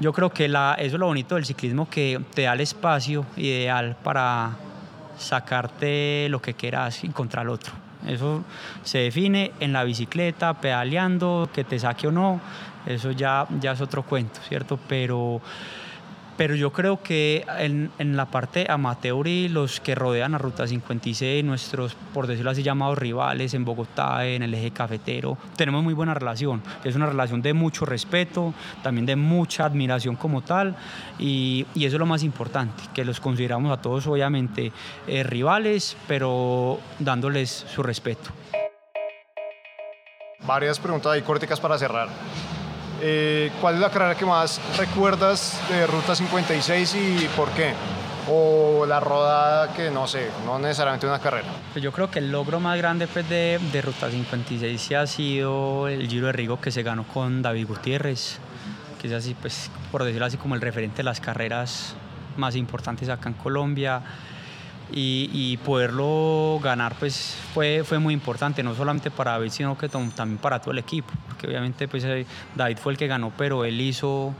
yo 0.00 0.12
creo 0.12 0.30
que 0.30 0.48
la, 0.48 0.74
eso 0.78 0.96
es 0.96 1.00
lo 1.00 1.06
bonito 1.06 1.36
del 1.36 1.44
ciclismo 1.44 1.88
que 1.88 2.20
te 2.34 2.42
da 2.42 2.54
el 2.54 2.60
espacio 2.60 3.24
ideal 3.36 3.96
para 4.02 4.56
sacarte 5.18 6.26
lo 6.28 6.42
que 6.42 6.54
quieras 6.54 7.04
y 7.04 7.08
contra 7.08 7.42
el 7.42 7.48
otro. 7.48 7.81
Eso 8.06 8.44
se 8.82 8.98
define 8.98 9.52
en 9.60 9.72
la 9.72 9.84
bicicleta, 9.84 10.54
pedaleando, 10.54 11.48
que 11.52 11.64
te 11.64 11.78
saque 11.78 12.08
o 12.08 12.12
no, 12.12 12.40
eso 12.86 13.12
ya, 13.12 13.46
ya 13.60 13.72
es 13.72 13.80
otro 13.80 14.02
cuento, 14.02 14.40
¿cierto? 14.48 14.78
Pero 14.88 15.40
pero 16.36 16.54
yo 16.54 16.72
creo 16.72 17.02
que 17.02 17.44
en, 17.58 17.90
en, 17.98 18.16
la 18.16 18.26
parte 18.26 18.66
amateur 18.68 19.26
y 19.26 19.48
los 19.48 19.80
que 19.80 19.94
rodean 19.94 20.34
a 20.34 20.38
Ruta 20.38 20.66
56, 20.66 21.44
nuestros, 21.44 21.94
por 22.14 22.26
decirlo 22.26 22.50
así, 22.50 22.62
llamados 22.62 22.98
rivales 22.98 23.54
en 23.54 23.64
Bogotá, 23.64 24.26
en 24.26 24.42
el 24.42 24.54
eje 24.54 24.70
cafetero, 24.70 25.36
tenemos 25.56 25.82
muy 25.82 25.94
buena 25.94 26.14
relación. 26.14 26.62
Es 26.84 26.96
una 26.96 27.06
relación 27.06 27.42
de 27.42 27.52
mucho 27.52 27.84
respeto, 27.84 28.54
también 28.82 29.06
de 29.06 29.16
mucha 29.16 29.64
admiración 29.64 30.16
como 30.16 30.42
tal, 30.42 30.74
y, 31.18 31.66
y 31.74 31.84
eso 31.84 31.96
es 31.96 32.00
lo 32.00 32.06
más 32.06 32.22
importante, 32.22 32.82
que 32.94 33.04
los 33.04 33.20
consideramos 33.20 33.72
a 33.72 33.80
todos 33.80 34.06
obviamente 34.06 34.72
eh, 35.06 35.22
rivales, 35.22 35.96
pero 36.06 36.78
dándoles 36.98 37.66
su 37.68 37.82
respeto. 37.82 38.30
Varias 40.46 40.80
preguntas 40.80 41.12
ahí 41.12 41.22
corticas 41.22 41.60
para 41.60 41.78
cerrar. 41.78 42.08
Eh, 43.04 43.50
¿Cuál 43.60 43.74
es 43.74 43.80
la 43.80 43.90
carrera 43.90 44.14
que 44.14 44.24
más 44.24 44.60
recuerdas 44.78 45.60
de 45.68 45.88
Ruta 45.88 46.14
56 46.14 46.94
y 46.94 47.28
por 47.36 47.48
qué? 47.50 47.72
O 48.30 48.86
la 48.86 49.00
rodada 49.00 49.72
que 49.74 49.90
no 49.90 50.06
sé, 50.06 50.30
no 50.46 50.56
necesariamente 50.60 51.08
una 51.08 51.18
carrera. 51.18 51.48
Pues 51.72 51.82
yo 51.82 51.90
creo 51.90 52.12
que 52.12 52.20
el 52.20 52.30
logro 52.30 52.60
más 52.60 52.78
grande 52.78 53.08
pues, 53.08 53.28
de, 53.28 53.58
de, 53.72 53.82
Ruta 53.82 54.08
56 54.08 54.80
sí 54.80 54.94
ha 54.94 55.04
sido 55.08 55.88
el 55.88 56.08
Giro 56.08 56.26
de 56.26 56.32
Rigo 56.32 56.60
que 56.60 56.70
se 56.70 56.84
ganó 56.84 57.02
con 57.02 57.42
David 57.42 57.66
Gutiérrez, 57.66 58.38
que 59.00 59.08
es 59.08 59.12
así, 59.12 59.34
pues, 59.34 59.68
por 59.90 60.04
decirlo 60.04 60.26
así, 60.26 60.36
como 60.36 60.54
el 60.54 60.60
referente 60.60 60.98
de 60.98 61.02
las 61.02 61.20
carreras 61.20 61.96
más 62.36 62.54
importantes 62.54 63.08
acá 63.08 63.28
en 63.28 63.34
Colombia 63.34 64.00
y, 64.92 65.56
poderlo 65.64 66.60
ganar 66.62 66.94
pues 66.98 67.36
fue, 67.54 67.82
fue 67.84 67.98
muy 67.98 68.14
importante, 68.14 68.62
no 68.62 68.74
solamente 68.74 69.10
para 69.10 69.32
David, 69.32 69.50
sino 69.50 69.76
que 69.78 69.88
también 69.88 70.38
para 70.38 70.60
todo 70.60 70.72
el 70.72 70.78
equipo, 70.78 71.12
porque 71.28 71.46
obviamente 71.46 71.88
pues 71.88 72.04
eh, 72.04 72.26
David 72.54 72.78
fue 72.78 72.92
el 72.92 72.98
que 72.98 73.06
ganó, 73.06 73.32
pero 73.36 73.64
él 73.64 73.80
hizo 73.80 74.34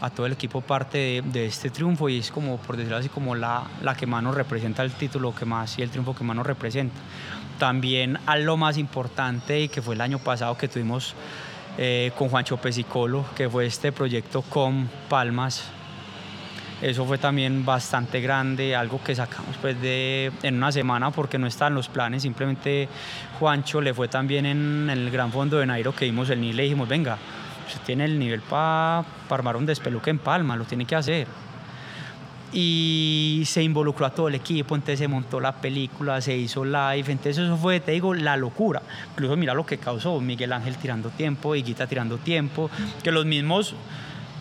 a 0.00 0.10
todo 0.10 0.26
el 0.26 0.32
equipo 0.32 0.60
parte 0.60 1.22
de, 1.24 1.46
este 1.46 1.70
triunfo 1.70 2.08
y 2.08 2.18
es 2.18 2.30
como, 2.30 2.56
por 2.58 2.76
decirlo 2.76 2.96
así, 2.96 3.08
como 3.08 3.34
la, 3.34 3.64
la 3.82 3.94
que 3.94 4.06
más 4.06 4.22
nos 4.22 4.34
representa 4.34 4.82
el 4.82 4.92
título 4.92 5.34
que 5.34 5.44
más 5.44 5.78
y 5.78 5.82
el 5.82 5.90
triunfo 5.90 6.14
que 6.14 6.24
más 6.24 6.36
nos 6.36 6.46
representa. 6.46 6.96
También 7.58 8.18
a 8.26 8.38
lo 8.38 8.56
más 8.56 8.78
importante 8.78 9.60
y 9.60 9.68
que 9.68 9.82
fue 9.82 9.94
el 9.94 10.00
año 10.00 10.18
pasado 10.18 10.56
que 10.56 10.68
tuvimos 10.68 11.14
eh, 11.78 12.12
con 12.16 12.28
Juancho 12.28 12.56
Pesicolo, 12.56 13.24
que 13.36 13.48
fue 13.48 13.66
este 13.66 13.92
proyecto 13.92 14.42
con 14.42 14.88
Palmas. 15.08 15.64
Eso 16.82 17.04
fue 17.04 17.18
también 17.18 17.64
bastante 17.64 18.20
grande, 18.20 18.74
algo 18.74 19.02
que 19.04 19.14
sacamos 19.14 19.56
pues 19.60 19.80
de, 19.82 20.32
en 20.42 20.56
una 20.56 20.72
semana 20.72 21.10
porque 21.10 21.38
no 21.38 21.46
estaban 21.46 21.74
los 21.74 21.88
planes, 21.88 22.22
simplemente 22.22 22.88
Juancho 23.38 23.82
le 23.82 23.92
fue 23.92 24.08
también 24.08 24.46
en, 24.46 24.88
el 24.88 25.10
Gran 25.10 25.30
Fondo 25.30 25.58
de 25.58 25.66
Nairo 25.66 25.94
que 25.94 26.06
vimos 26.06 26.30
el 26.30 26.40
nivel 26.40 26.54
y 26.54 26.56
le 26.56 26.62
dijimos, 26.62 26.88
venga, 26.88 27.18
usted 27.66 27.80
tiene 27.84 28.06
el 28.06 28.18
nivel 28.18 28.40
para 28.40 29.04
armar 29.28 29.56
un 29.56 29.66
despeluque 29.66 30.08
en 30.08 30.18
Palma, 30.18 30.56
lo 30.56 30.64
tiene 30.64 30.86
que 30.86 30.96
hacer 30.96 31.26
y 32.52 33.42
se 33.46 33.62
involucró 33.62 34.06
a 34.06 34.10
todo 34.10 34.28
el 34.28 34.34
equipo, 34.34 34.74
entonces 34.74 34.98
se 34.98 35.08
montó 35.08 35.40
la 35.40 35.52
película, 35.52 36.20
se 36.20 36.36
hizo 36.36 36.64
live, 36.64 37.04
entonces 37.12 37.38
eso 37.38 37.56
fue, 37.56 37.80
te 37.80 37.92
digo, 37.92 38.12
la 38.14 38.36
locura. 38.36 38.82
Incluso 39.12 39.36
mira 39.36 39.54
lo 39.54 39.64
que 39.64 39.78
causó 39.78 40.20
Miguel 40.20 40.52
Ángel 40.52 40.76
tirando 40.76 41.10
tiempo, 41.10 41.54
Higuita 41.54 41.86
tirando 41.86 42.18
tiempo, 42.18 42.70
que 43.02 43.12
los 43.12 43.24
mismos 43.24 43.74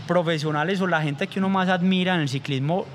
profesionales 0.09 0.81
o 0.81 0.87
la 0.87 1.03
gente 1.03 1.27
que 1.27 1.37
uno 1.37 1.49
más 1.49 1.69
admira 1.69 2.15
en 2.15 2.21
el 2.21 2.29
ciclismo 2.29 2.87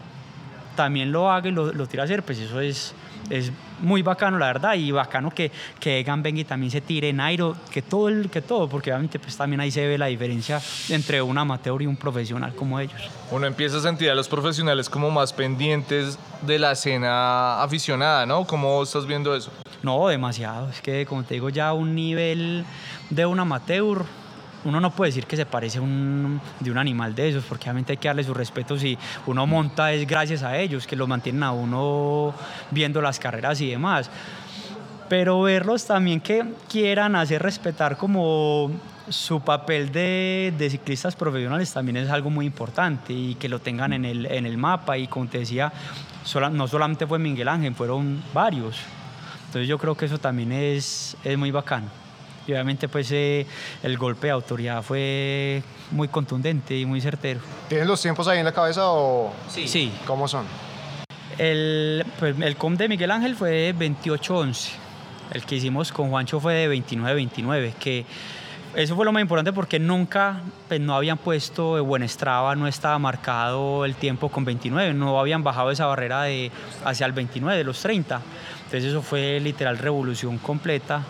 también 0.74 1.12
lo 1.12 1.30
haga 1.30 1.48
y 1.48 1.52
lo, 1.52 1.72
lo 1.72 1.86
tira 1.86 2.02
a 2.02 2.06
hacer, 2.06 2.24
pues 2.24 2.40
eso 2.40 2.60
es, 2.60 2.92
es 3.30 3.52
muy 3.80 4.02
bacano, 4.02 4.36
la 4.36 4.46
verdad, 4.46 4.74
y 4.74 4.90
bacano 4.90 5.30
que, 5.30 5.52
que 5.78 6.00
Egan 6.00 6.24
venga 6.24 6.40
y 6.40 6.44
también 6.44 6.72
se 6.72 6.80
tire 6.80 7.12
Nairo, 7.12 7.54
que 7.70 7.82
todo, 7.82 8.08
el, 8.08 8.30
que 8.30 8.42
todo, 8.42 8.68
porque 8.68 8.90
obviamente 8.90 9.20
pues 9.20 9.36
también 9.36 9.60
ahí 9.60 9.70
se 9.70 9.86
ve 9.86 9.96
la 9.96 10.06
diferencia 10.06 10.60
entre 10.88 11.22
un 11.22 11.38
amateur 11.38 11.80
y 11.82 11.86
un 11.86 11.96
profesional 11.96 12.52
como 12.56 12.80
ellos. 12.80 13.00
Uno 13.30 13.46
empieza 13.46 13.76
a 13.76 13.80
sentir 13.80 14.10
a 14.10 14.16
los 14.16 14.28
profesionales 14.28 14.90
como 14.90 15.08
más 15.12 15.32
pendientes 15.32 16.18
de 16.42 16.58
la 16.58 16.72
escena 16.72 17.62
aficionada, 17.62 18.26
¿no? 18.26 18.44
¿Cómo 18.44 18.82
estás 18.82 19.06
viendo 19.06 19.36
eso? 19.36 19.52
No, 19.84 20.08
demasiado, 20.08 20.68
es 20.68 20.80
que 20.80 21.06
como 21.06 21.22
te 21.22 21.34
digo 21.34 21.48
ya 21.48 21.74
un 21.74 21.94
nivel 21.94 22.64
de 23.10 23.24
un 23.24 23.38
amateur 23.38 24.04
uno 24.64 24.80
no 24.80 24.90
puede 24.90 25.10
decir 25.10 25.26
que 25.26 25.36
se 25.36 25.46
parece 25.46 25.80
un, 25.80 26.40
de 26.60 26.70
un 26.70 26.78
animal 26.78 27.14
de 27.14 27.28
esos, 27.28 27.44
porque 27.44 27.64
obviamente 27.64 27.92
hay 27.92 27.96
que 27.98 28.08
darle 28.08 28.24
su 28.24 28.34
respeto 28.34 28.78
si 28.78 28.96
uno 29.26 29.46
monta 29.46 29.92
es 29.92 30.06
gracias 30.06 30.42
a 30.42 30.56
ellos, 30.58 30.86
que 30.86 30.96
lo 30.96 31.06
mantienen 31.06 31.42
a 31.42 31.52
uno 31.52 32.34
viendo 32.70 33.00
las 33.00 33.18
carreras 33.18 33.60
y 33.60 33.70
demás. 33.70 34.10
Pero 35.08 35.42
verlos 35.42 35.86
también 35.86 36.20
que 36.20 36.44
quieran 36.68 37.14
hacer 37.14 37.42
respetar 37.42 37.96
como 37.96 38.70
su 39.08 39.40
papel 39.42 39.92
de, 39.92 40.54
de, 40.56 40.70
ciclistas 40.70 41.14
profesionales 41.14 41.70
también 41.70 41.98
es 41.98 42.08
algo 42.08 42.30
muy 42.30 42.46
importante 42.46 43.12
y 43.12 43.34
que 43.34 43.50
lo 43.50 43.58
tengan 43.58 43.92
en 43.92 44.06
el, 44.06 44.24
en 44.24 44.46
el 44.46 44.56
mapa 44.56 44.96
y 44.96 45.06
como 45.08 45.26
te 45.26 45.40
decía, 45.40 45.70
no 46.52 46.68
solamente 46.68 47.06
fue 47.06 47.18
Miguel 47.18 47.48
Ángel, 47.48 47.74
fueron 47.74 48.22
varios. 48.32 48.78
Entonces 49.46 49.68
yo 49.68 49.76
creo 49.78 49.94
que 49.94 50.06
eso 50.06 50.18
también 50.18 50.52
es, 50.52 51.18
es 51.22 51.36
muy 51.36 51.50
bacano 51.50 52.03
y 52.46 52.52
obviamente 52.52 52.88
pues 52.88 53.10
eh, 53.12 53.46
el 53.82 53.96
golpe 53.96 54.28
de 54.28 54.32
autoridad 54.32 54.82
fue 54.82 55.62
muy 55.90 56.08
contundente 56.08 56.76
y 56.76 56.86
muy 56.86 57.00
certero. 57.00 57.40
¿Tienes 57.68 57.86
los 57.86 58.00
tiempos 58.00 58.28
ahí 58.28 58.38
en 58.38 58.44
la 58.44 58.52
cabeza 58.52 58.82
o 58.86 59.32
sí. 59.48 59.92
cómo 60.06 60.28
son? 60.28 60.46
El, 61.38 62.04
pues, 62.18 62.38
el 62.40 62.56
com 62.56 62.76
de 62.76 62.88
Miguel 62.88 63.10
Ángel 63.10 63.34
fue 63.34 63.50
de 63.50 63.74
28-11, 63.74 64.70
el 65.32 65.44
que 65.44 65.56
hicimos 65.56 65.90
con 65.90 66.10
Juancho 66.10 66.38
fue 66.38 66.54
de 66.54 66.76
29-29, 66.76 67.74
que 67.74 68.06
eso 68.76 68.94
fue 68.96 69.04
lo 69.04 69.12
más 69.12 69.20
importante 69.20 69.52
porque 69.52 69.78
nunca 69.78 70.42
pues, 70.68 70.80
no 70.80 70.94
habían 70.94 71.18
puesto 71.18 71.82
buen 71.84 72.08
Strava, 72.08 72.54
no 72.54 72.68
estaba 72.68 72.98
marcado 72.98 73.84
el 73.84 73.94
tiempo 73.96 74.28
con 74.28 74.44
29, 74.44 74.94
no 74.94 75.18
habían 75.18 75.42
bajado 75.42 75.70
esa 75.70 75.86
barrera 75.86 76.22
de 76.22 76.52
hacia 76.84 77.06
el 77.06 77.12
29, 77.12 77.58
de 77.58 77.64
los 77.64 77.80
30. 77.80 78.20
Entonces 78.56 78.84
eso 78.84 79.02
fue 79.02 79.40
literal 79.40 79.78
revolución 79.78 80.38
completa 80.38 81.02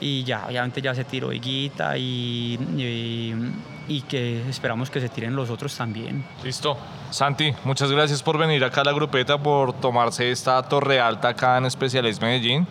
y 0.00 0.24
ya, 0.24 0.46
obviamente 0.46 0.80
ya 0.80 0.94
se 0.94 1.04
tiró 1.04 1.32
Higuita 1.32 1.96
y, 1.96 2.58
y, 2.76 3.34
y, 3.88 4.02
que 4.02 4.48
esperamos 4.48 4.90
que 4.90 5.00
se 5.00 5.08
tiren 5.08 5.34
los 5.34 5.50
otros 5.50 5.76
también. 5.76 6.24
Listo. 6.44 6.76
Santi, 7.10 7.52
muchas 7.64 7.90
gracias 7.90 8.22
por 8.22 8.38
venir 8.38 8.64
acá 8.64 8.82
a 8.82 8.84
la 8.84 8.92
grupeta, 8.92 9.38
por 9.38 9.72
tomarse 9.74 10.30
esta 10.30 10.62
torre 10.62 11.00
alta 11.00 11.28
acá 11.28 11.56
en 11.58 11.66
Especiales 11.66 12.20
Medellín. 12.20 12.66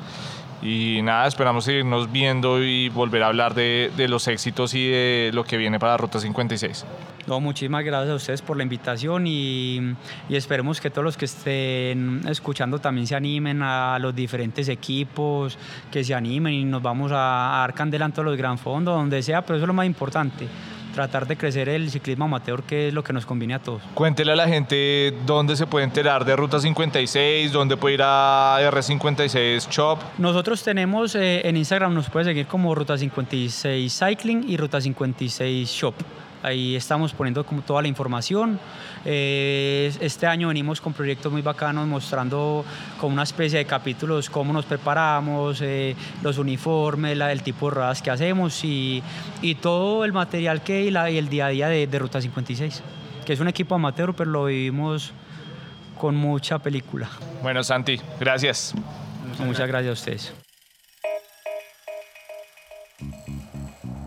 Y 0.62 1.02
nada, 1.04 1.28
esperamos 1.28 1.66
seguirnos 1.66 2.12
viendo 2.12 2.64
y 2.64 2.90
volver 2.90 3.22
a 3.24 3.28
hablar 3.28 3.54
de, 3.54 3.92
de, 3.96 4.08
los 4.08 4.28
éxitos 4.28 4.74
y 4.74 4.88
de 4.88 5.32
lo 5.34 5.44
que 5.44 5.56
viene 5.56 5.80
para 5.80 5.98
Ruta 5.98 6.20
56. 6.20 6.86
No, 7.28 7.40
muchísimas 7.40 7.84
gracias 7.84 8.12
a 8.12 8.16
ustedes 8.16 8.42
por 8.42 8.58
la 8.58 8.64
invitación 8.64 9.28
y, 9.28 9.80
y, 10.30 10.36
esperemos 10.36 10.82
que 10.82 10.90
todos 10.90 11.04
los 11.04 11.18
que 11.18 11.26
estén 11.26 12.22
escuchando 12.28 12.80
también 12.80 13.06
se 13.06 13.16
animen 13.16 13.62
a 13.62 14.00
los 14.00 14.16
diferentes 14.16 14.68
equipos, 14.70 15.58
que 15.92 16.04
se 16.04 16.16
animen 16.16 16.54
y 16.54 16.66
nos 16.66 16.82
vamos 16.82 17.12
a, 17.12 17.58
a 17.58 17.60
dar 17.60 17.74
candela 17.74 18.12
los 18.16 18.38
gran 18.38 18.58
fondos, 18.58 18.96
donde 18.96 19.22
sea, 19.22 19.44
pero 19.44 19.58
eso 19.58 19.66
es 19.66 19.68
lo 19.68 19.74
más 19.74 19.86
importante 19.86 20.48
tratar 20.94 21.28
de 21.28 21.38
crecer 21.38 21.70
el 21.70 21.90
ciclismo 21.90 22.26
amateur, 22.26 22.64
que 22.64 22.90
es 22.90 22.94
lo 22.94 23.04
que 23.04 23.14
nos 23.14 23.26
conviene 23.26 23.56
a 23.56 23.60
todos. 23.60 23.82
Cuéntele 23.94 24.32
a 24.32 24.36
la 24.36 24.48
gente 24.48 25.14
dónde 25.26 25.56
se 25.56 25.68
puede 25.68 25.86
enterar 25.86 26.26
de 26.26 26.36
Ruta 26.36 26.60
56, 26.60 27.52
dónde 27.52 27.78
puede 27.78 27.96
ir 27.96 28.02
a 28.04 28.58
R56 28.72 29.70
Shop. 29.70 30.00
Nosotros 30.18 30.64
tenemos 30.64 31.16
eh, 31.16 31.48
en 31.48 31.58
Instagram, 31.58 31.94
nos 31.94 32.10
puede 32.10 32.26
seguir 32.26 32.48
como 32.48 32.74
Ruta 32.76 32.98
56 32.98 34.00
Cycling 34.00 34.46
y 34.48 34.58
Ruta 34.58 34.82
56 34.82 35.70
Shop. 35.70 35.96
Ahí 36.44 36.76
estamos 36.76 37.14
poniendo 37.14 37.46
como 37.46 37.62
toda 37.62 37.82
la 37.82 37.88
información. 37.88 38.60
Eh, 39.06 39.92
este 40.00 40.28
año 40.28 40.50
venimos 40.50 40.80
con 40.82 40.94
proyectos 40.94 41.32
muy 41.32 41.42
bacanos 41.42 41.88
mostrando 41.88 42.64
como 43.00 43.14
una 43.14 43.24
especie 43.24 43.60
de 43.60 43.66
capítulos 43.66 44.30
cómo 44.30 44.54
nos 44.54 44.66
preparamos, 44.66 45.62
eh, 45.62 45.96
los 46.22 46.38
uniformes, 46.38 47.18
la, 47.18 47.32
el 47.32 47.42
tipo 47.42 47.70
de 47.70 47.76
ruedas 47.76 48.02
que 48.02 48.12
hacemos 48.12 48.64
y, 48.64 49.02
y 49.42 49.56
todo 49.56 50.06
el 50.06 50.14
material 50.14 50.62
que 50.62 50.84
y, 50.84 50.92
la, 50.92 51.10
y 51.10 51.18
el 51.18 51.30
día 51.30 51.48
a 51.48 51.50
día 51.50 51.68
de, 51.70 51.88
de 51.88 52.00
Ruta 52.00 52.22
56, 52.22 52.84
que 53.26 53.34
es 53.34 53.40
un 53.40 53.48
equipo 53.48 53.76
amateur, 53.76 54.14
pero 54.14 54.30
lo 54.30 54.46
vivimos 54.46 55.12
con 56.00 56.16
mucha 56.16 56.60
película. 56.60 57.10
Bueno, 57.42 57.64
Santi, 57.64 58.00
gracias. 58.20 58.74
Muchas 59.40 59.68
gracias 59.68 59.90
a 59.90 59.94
ustedes. 59.94 60.47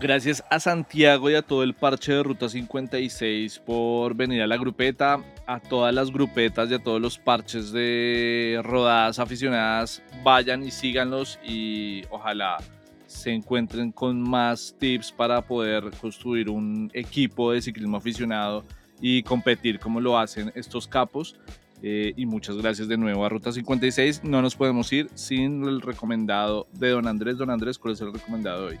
Gracias 0.01 0.43
a 0.49 0.59
Santiago 0.59 1.29
y 1.29 1.35
a 1.35 1.43
todo 1.43 1.61
el 1.61 1.75
parche 1.75 2.11
de 2.11 2.23
Ruta 2.23 2.49
56 2.49 3.59
por 3.59 4.15
venir 4.15 4.41
a 4.41 4.47
la 4.47 4.57
grupeta, 4.57 5.23
a 5.45 5.59
todas 5.59 5.93
las 5.93 6.11
grupetas 6.11 6.71
y 6.71 6.73
a 6.73 6.79
todos 6.79 6.99
los 6.99 7.19
parches 7.19 7.71
de 7.71 8.59
rodadas 8.63 9.19
aficionadas, 9.19 10.01
vayan 10.23 10.63
y 10.63 10.71
síganlos 10.71 11.37
y 11.45 12.01
ojalá 12.09 12.57
se 13.05 13.31
encuentren 13.31 13.91
con 13.91 14.19
más 14.19 14.75
tips 14.79 15.11
para 15.11 15.39
poder 15.43 15.91
construir 16.01 16.49
un 16.49 16.89
equipo 16.95 17.51
de 17.51 17.61
ciclismo 17.61 17.97
aficionado 17.97 18.65
y 18.99 19.21
competir 19.21 19.79
como 19.79 20.01
lo 20.01 20.17
hacen 20.17 20.51
estos 20.55 20.87
capos. 20.87 21.35
Eh, 21.83 22.13
y 22.15 22.25
muchas 22.25 22.57
gracias 22.57 22.87
de 22.87 22.97
nuevo 22.97 23.23
a 23.23 23.29
Ruta 23.29 23.51
56. 23.51 24.23
No 24.23 24.41
nos 24.41 24.55
podemos 24.55 24.91
ir 24.93 25.09
sin 25.13 25.63
el 25.63 25.79
recomendado 25.79 26.65
de 26.73 26.89
Don 26.89 27.07
Andrés. 27.07 27.37
Don 27.37 27.51
Andrés, 27.51 27.77
¿cuál 27.77 27.93
es 27.93 28.01
el 28.01 28.11
recomendado 28.11 28.65
hoy? 28.65 28.79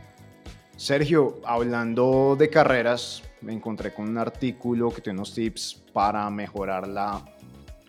Sergio, 0.81 1.35
hablando 1.45 2.35
de 2.35 2.49
carreras, 2.49 3.21
me 3.41 3.53
encontré 3.53 3.93
con 3.93 4.09
un 4.09 4.17
artículo 4.17 4.89
que 4.89 4.99
tiene 4.99 5.19
unos 5.19 5.31
tips 5.31 5.83
para 5.93 6.27
mejorar 6.31 6.87
la 6.87 7.23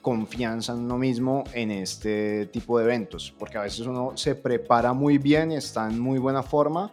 confianza 0.03 0.75
en 0.75 0.81
uno 0.81 0.99
mismo 0.99 1.43
en 1.55 1.71
este 1.71 2.45
tipo 2.49 2.79
de 2.79 2.85
eventos, 2.85 3.35
porque 3.39 3.57
a 3.57 3.63
veces 3.63 3.87
uno 3.87 4.13
se 4.15 4.35
prepara 4.35 4.93
muy 4.93 5.17
bien 5.17 5.53
está 5.53 5.89
en 5.89 5.99
muy 5.99 6.19
buena 6.19 6.43
forma, 6.43 6.93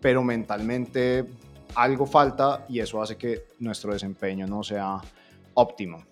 pero 0.00 0.24
mentalmente 0.24 1.24
algo 1.76 2.04
falta 2.04 2.66
y 2.68 2.80
eso 2.80 3.00
hace 3.00 3.16
que 3.16 3.44
nuestro 3.60 3.92
desempeño 3.92 4.44
no 4.48 4.64
sea 4.64 5.00
óptimo. 5.54 6.02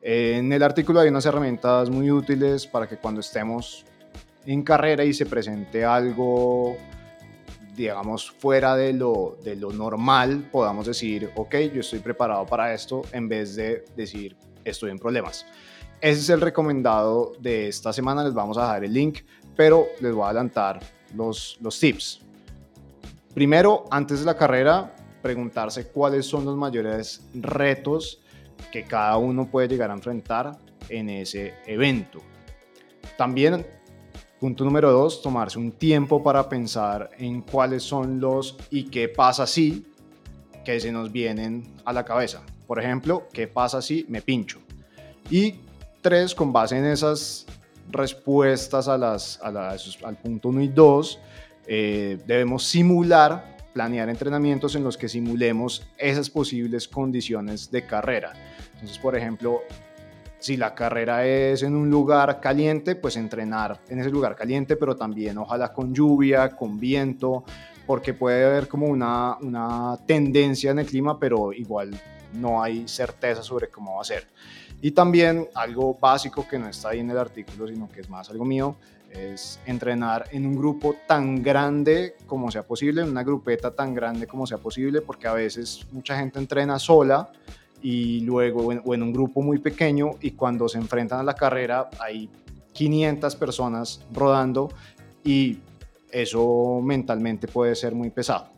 En 0.00 0.50
el 0.50 0.62
artículo 0.62 1.00
hay 1.00 1.10
unas 1.10 1.26
herramientas 1.26 1.90
muy 1.90 2.10
útiles 2.10 2.66
para 2.66 2.88
que 2.88 2.96
cuando 2.96 3.20
estemos 3.20 3.84
en 4.46 4.62
carrera 4.62 5.04
y 5.04 5.12
se 5.12 5.26
presente 5.26 5.84
algo 5.84 6.78
digamos, 7.74 8.30
fuera 8.30 8.76
de 8.76 8.92
lo, 8.92 9.38
de 9.42 9.56
lo 9.56 9.72
normal, 9.72 10.48
podamos 10.50 10.86
decir, 10.86 11.30
ok, 11.36 11.54
yo 11.74 11.80
estoy 11.80 12.00
preparado 12.00 12.44
para 12.46 12.72
esto, 12.74 13.02
en 13.12 13.28
vez 13.28 13.56
de 13.56 13.84
decir, 13.96 14.36
estoy 14.64 14.90
en 14.90 14.98
problemas. 14.98 15.46
Ese 16.00 16.20
es 16.20 16.30
el 16.30 16.40
recomendado 16.40 17.32
de 17.38 17.68
esta 17.68 17.92
semana, 17.92 18.24
les 18.24 18.34
vamos 18.34 18.58
a 18.58 18.62
dejar 18.62 18.84
el 18.84 18.92
link, 18.92 19.20
pero 19.56 19.86
les 20.00 20.12
voy 20.12 20.24
a 20.24 20.26
adelantar 20.26 20.80
los, 21.14 21.58
los 21.60 21.78
tips. 21.78 22.20
Primero, 23.34 23.84
antes 23.90 24.20
de 24.20 24.26
la 24.26 24.36
carrera, 24.36 24.94
preguntarse 25.22 25.88
cuáles 25.88 26.26
son 26.26 26.44
los 26.44 26.56
mayores 26.56 27.24
retos 27.34 28.20
que 28.70 28.84
cada 28.84 29.16
uno 29.16 29.46
puede 29.46 29.68
llegar 29.68 29.90
a 29.90 29.94
enfrentar 29.94 30.58
en 30.88 31.08
ese 31.08 31.54
evento. 31.66 32.20
También 33.16 33.64
Punto 34.42 34.64
número 34.64 34.90
dos, 34.90 35.22
tomarse 35.22 35.56
un 35.56 35.70
tiempo 35.70 36.20
para 36.20 36.48
pensar 36.48 37.10
en 37.16 37.42
cuáles 37.42 37.84
son 37.84 38.18
los 38.18 38.56
y 38.70 38.86
qué 38.86 39.08
pasa 39.08 39.46
si 39.46 39.86
que 40.64 40.80
se 40.80 40.90
nos 40.90 41.12
vienen 41.12 41.62
a 41.84 41.92
la 41.92 42.04
cabeza. 42.04 42.42
Por 42.66 42.80
ejemplo, 42.80 43.28
¿qué 43.32 43.46
pasa 43.46 43.80
si 43.80 44.04
me 44.08 44.20
pincho? 44.20 44.58
Y 45.30 45.60
tres, 46.00 46.34
con 46.34 46.52
base 46.52 46.76
en 46.76 46.86
esas 46.86 47.46
respuestas 47.88 48.88
a 48.88 48.98
las, 48.98 49.38
al 49.40 50.16
punto 50.16 50.48
1 50.48 50.62
y 50.62 50.68
2, 50.70 51.20
eh, 51.68 52.18
debemos 52.26 52.64
simular, 52.64 53.58
planear 53.72 54.08
entrenamientos 54.08 54.74
en 54.74 54.82
los 54.82 54.96
que 54.96 55.08
simulemos 55.08 55.86
esas 55.98 56.28
posibles 56.28 56.88
condiciones 56.88 57.70
de 57.70 57.86
carrera. 57.86 58.32
Entonces, 58.74 58.98
por 58.98 59.16
ejemplo, 59.16 59.60
si 60.42 60.56
la 60.56 60.74
carrera 60.74 61.24
es 61.24 61.62
en 61.62 61.76
un 61.76 61.88
lugar 61.88 62.40
caliente, 62.40 62.96
pues 62.96 63.16
entrenar 63.16 63.80
en 63.88 64.00
ese 64.00 64.10
lugar 64.10 64.34
caliente, 64.34 64.74
pero 64.74 64.96
también 64.96 65.38
ojalá 65.38 65.72
con 65.72 65.94
lluvia, 65.94 66.50
con 66.50 66.80
viento, 66.80 67.44
porque 67.86 68.12
puede 68.12 68.44
haber 68.44 68.66
como 68.66 68.86
una, 68.86 69.36
una 69.40 69.96
tendencia 70.04 70.72
en 70.72 70.80
el 70.80 70.86
clima, 70.86 71.16
pero 71.16 71.52
igual 71.52 71.92
no 72.34 72.60
hay 72.60 72.88
certeza 72.88 73.40
sobre 73.40 73.68
cómo 73.68 73.94
va 73.94 74.00
a 74.00 74.04
ser. 74.04 74.26
Y 74.80 74.90
también 74.90 75.48
algo 75.54 75.94
básico 75.94 76.44
que 76.48 76.58
no 76.58 76.68
está 76.68 76.88
ahí 76.88 76.98
en 76.98 77.10
el 77.10 77.18
artículo, 77.18 77.68
sino 77.68 77.88
que 77.88 78.00
es 78.00 78.10
más 78.10 78.28
algo 78.28 78.44
mío, 78.44 78.74
es 79.12 79.60
entrenar 79.64 80.24
en 80.32 80.44
un 80.44 80.56
grupo 80.56 80.96
tan 81.06 81.40
grande 81.40 82.16
como 82.26 82.50
sea 82.50 82.64
posible, 82.64 83.02
en 83.02 83.10
una 83.10 83.22
grupeta 83.22 83.70
tan 83.70 83.94
grande 83.94 84.26
como 84.26 84.44
sea 84.44 84.58
posible, 84.58 85.02
porque 85.02 85.28
a 85.28 85.34
veces 85.34 85.86
mucha 85.92 86.18
gente 86.18 86.40
entrena 86.40 86.80
sola 86.80 87.30
y 87.82 88.20
luego 88.20 88.68
o 88.84 88.94
en 88.94 89.02
un 89.02 89.12
grupo 89.12 89.42
muy 89.42 89.58
pequeño 89.58 90.12
y 90.20 90.32
cuando 90.32 90.68
se 90.68 90.78
enfrentan 90.78 91.20
a 91.20 91.22
la 91.22 91.34
carrera 91.34 91.90
hay 91.98 92.30
500 92.72 93.36
personas 93.36 94.00
rodando 94.12 94.70
y 95.24 95.58
eso 96.10 96.80
mentalmente 96.82 97.48
puede 97.48 97.74
ser 97.74 97.94
muy 97.94 98.10
pesado. 98.10 98.48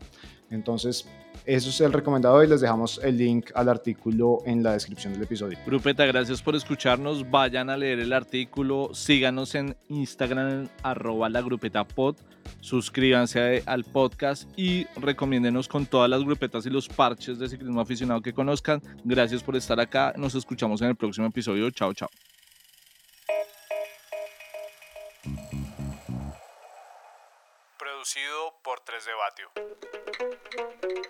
Entonces, 0.50 1.08
eso 1.46 1.68
es 1.68 1.80
el 1.80 1.92
recomendado 1.92 2.42
y 2.42 2.46
les 2.46 2.60
dejamos 2.60 3.00
el 3.02 3.18
link 3.18 3.50
al 3.54 3.68
artículo 3.68 4.38
en 4.46 4.62
la 4.62 4.72
descripción 4.72 5.12
del 5.12 5.22
episodio. 5.22 5.58
Grupeta, 5.66 6.06
gracias 6.06 6.40
por 6.42 6.56
escucharnos. 6.56 7.30
Vayan 7.30 7.70
a 7.70 7.76
leer 7.76 8.00
el 8.00 8.12
artículo. 8.12 8.90
Síganos 8.94 9.54
en 9.54 9.76
Instagram, 9.88 10.68
arroba 10.82 11.28
la 11.28 11.42
grupeta 11.42 11.84
pod. 11.84 12.16
Suscríbanse 12.60 13.62
al 13.66 13.84
podcast 13.84 14.48
y 14.56 14.86
recomiéndenos 14.96 15.68
con 15.68 15.86
todas 15.86 16.08
las 16.08 16.22
grupetas 16.22 16.64
y 16.66 16.70
los 16.70 16.88
parches 16.88 17.38
de 17.38 17.48
ciclismo 17.48 17.80
aficionado 17.80 18.20
que 18.20 18.32
conozcan. 18.32 18.80
Gracias 19.04 19.42
por 19.42 19.56
estar 19.56 19.78
acá. 19.80 20.14
Nos 20.16 20.34
escuchamos 20.34 20.80
en 20.82 20.88
el 20.88 20.96
próximo 20.96 21.26
episodio. 21.26 21.70
Chao, 21.70 21.92
chao. 21.92 22.08
Producido 27.78 28.54
por 28.62 28.80
3 28.80 29.04
de 29.04 29.12
Batio. 29.14 31.03